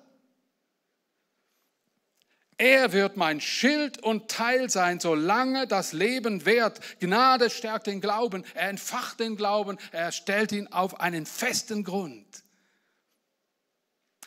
Er 2.62 2.93
wird 2.93 3.18
mein 3.18 3.41
Schild 3.41 4.03
und 4.03 4.30
Teil 4.30 4.70
sein, 4.70 4.99
solange 4.99 5.66
das 5.66 5.93
Leben 5.93 6.45
währt. 6.45 6.80
Gnade 6.99 7.49
stärkt 7.49 7.88
den 7.88 8.01
Glauben, 8.01 8.43
er 8.53 8.70
entfacht 8.70 9.20
den 9.20 9.36
Glauben, 9.36 9.80
er 9.91 10.12
stellt 10.12 10.51
ihn 10.51 10.68
auf 10.68 10.99
einen 10.99 11.26
festen 11.26 11.84
Grund. 11.84 12.43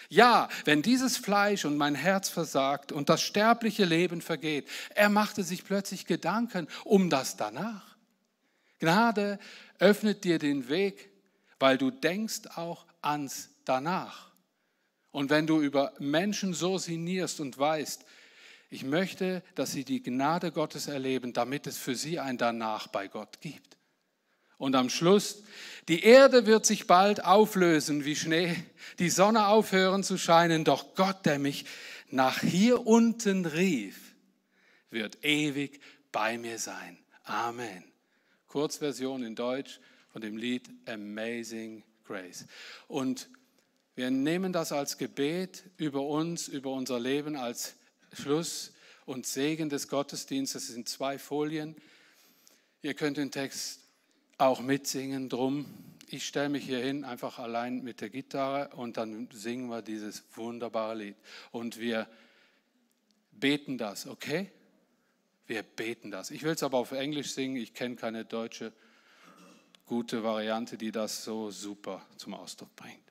Ja, 0.08 0.48
wenn 0.64 0.82
dieses 0.82 1.16
Fleisch 1.16 1.64
und 1.64 1.76
mein 1.76 1.94
Herz 1.94 2.28
versagt 2.28 2.90
und 2.90 3.08
das 3.08 3.22
sterbliche 3.22 3.84
Leben 3.84 4.20
vergeht, 4.20 4.68
er 4.96 5.10
machte 5.10 5.44
sich 5.44 5.64
plötzlich 5.64 6.04
Gedanken 6.04 6.66
um 6.82 7.10
das 7.10 7.36
danach. 7.36 7.96
Gnade 8.80 9.38
öffnet 9.78 10.24
dir 10.24 10.40
den 10.40 10.68
Weg, 10.68 11.08
weil 11.60 11.78
du 11.78 11.92
denkst 11.92 12.48
auch 12.56 12.84
ans 13.00 13.50
danach. 13.64 14.32
Und 15.12 15.30
wenn 15.30 15.46
du 15.46 15.60
über 15.60 15.92
Menschen 16.00 16.52
so 16.52 16.78
sinnierst 16.78 17.38
und 17.38 17.56
weißt, 17.56 18.04
ich 18.74 18.82
möchte, 18.82 19.42
dass 19.54 19.70
sie 19.70 19.84
die 19.84 20.02
Gnade 20.02 20.50
Gottes 20.50 20.88
erleben, 20.88 21.32
damit 21.32 21.68
es 21.68 21.78
für 21.78 21.94
sie 21.94 22.18
ein 22.18 22.38
Danach 22.38 22.88
bei 22.88 23.06
Gott 23.06 23.40
gibt. 23.40 23.76
Und 24.58 24.74
am 24.74 24.90
Schluss, 24.90 25.44
die 25.88 26.02
Erde 26.02 26.46
wird 26.46 26.66
sich 26.66 26.88
bald 26.88 27.24
auflösen 27.24 28.04
wie 28.04 28.16
Schnee, 28.16 28.56
die 28.98 29.10
Sonne 29.10 29.46
aufhören 29.46 30.02
zu 30.02 30.18
scheinen, 30.18 30.64
doch 30.64 30.94
Gott, 30.96 31.24
der 31.24 31.38
mich 31.38 31.66
nach 32.10 32.40
hier 32.40 32.84
unten 32.84 33.46
rief, 33.46 34.14
wird 34.90 35.24
ewig 35.24 35.80
bei 36.10 36.36
mir 36.36 36.58
sein. 36.58 36.98
Amen. 37.22 37.84
Kurzversion 38.48 39.22
in 39.22 39.36
Deutsch 39.36 39.78
von 40.12 40.20
dem 40.20 40.36
Lied 40.36 40.68
Amazing 40.86 41.84
Grace. 42.04 42.46
Und 42.88 43.28
wir 43.94 44.10
nehmen 44.10 44.52
das 44.52 44.72
als 44.72 44.98
Gebet 44.98 45.62
über 45.76 46.02
uns, 46.02 46.48
über 46.48 46.72
unser 46.72 46.98
Leben, 46.98 47.36
als 47.36 47.76
Schluss 48.14 48.72
und 49.06 49.26
Segen 49.26 49.68
des 49.68 49.88
Gottesdienstes 49.88 50.68
sind 50.68 50.88
zwei 50.88 51.18
Folien. 51.18 51.76
Ihr 52.82 52.94
könnt 52.94 53.16
den 53.16 53.30
Text 53.30 53.80
auch 54.38 54.60
mitsingen 54.60 55.28
drum. 55.28 55.66
Ich 56.08 56.26
stelle 56.26 56.48
mich 56.48 56.64
hier 56.64 56.78
hin, 56.78 57.04
einfach 57.04 57.38
allein 57.38 57.82
mit 57.82 58.00
der 58.00 58.10
Gitarre 58.10 58.74
und 58.76 58.96
dann 58.96 59.28
singen 59.32 59.68
wir 59.68 59.82
dieses 59.82 60.22
wunderbare 60.34 60.94
Lied. 60.94 61.16
Und 61.50 61.78
wir 61.78 62.08
beten 63.32 63.78
das, 63.78 64.06
okay? 64.06 64.50
Wir 65.46 65.62
beten 65.62 66.10
das. 66.10 66.30
Ich 66.30 66.42
will 66.42 66.52
es 66.52 66.62
aber 66.62 66.78
auf 66.78 66.92
Englisch 66.92 67.32
singen. 67.32 67.56
Ich 67.56 67.74
kenne 67.74 67.96
keine 67.96 68.24
deutsche 68.24 68.72
gute 69.86 70.22
Variante, 70.22 70.78
die 70.78 70.92
das 70.92 71.24
so 71.24 71.50
super 71.50 72.06
zum 72.16 72.34
Ausdruck 72.34 72.74
bringt. 72.76 73.03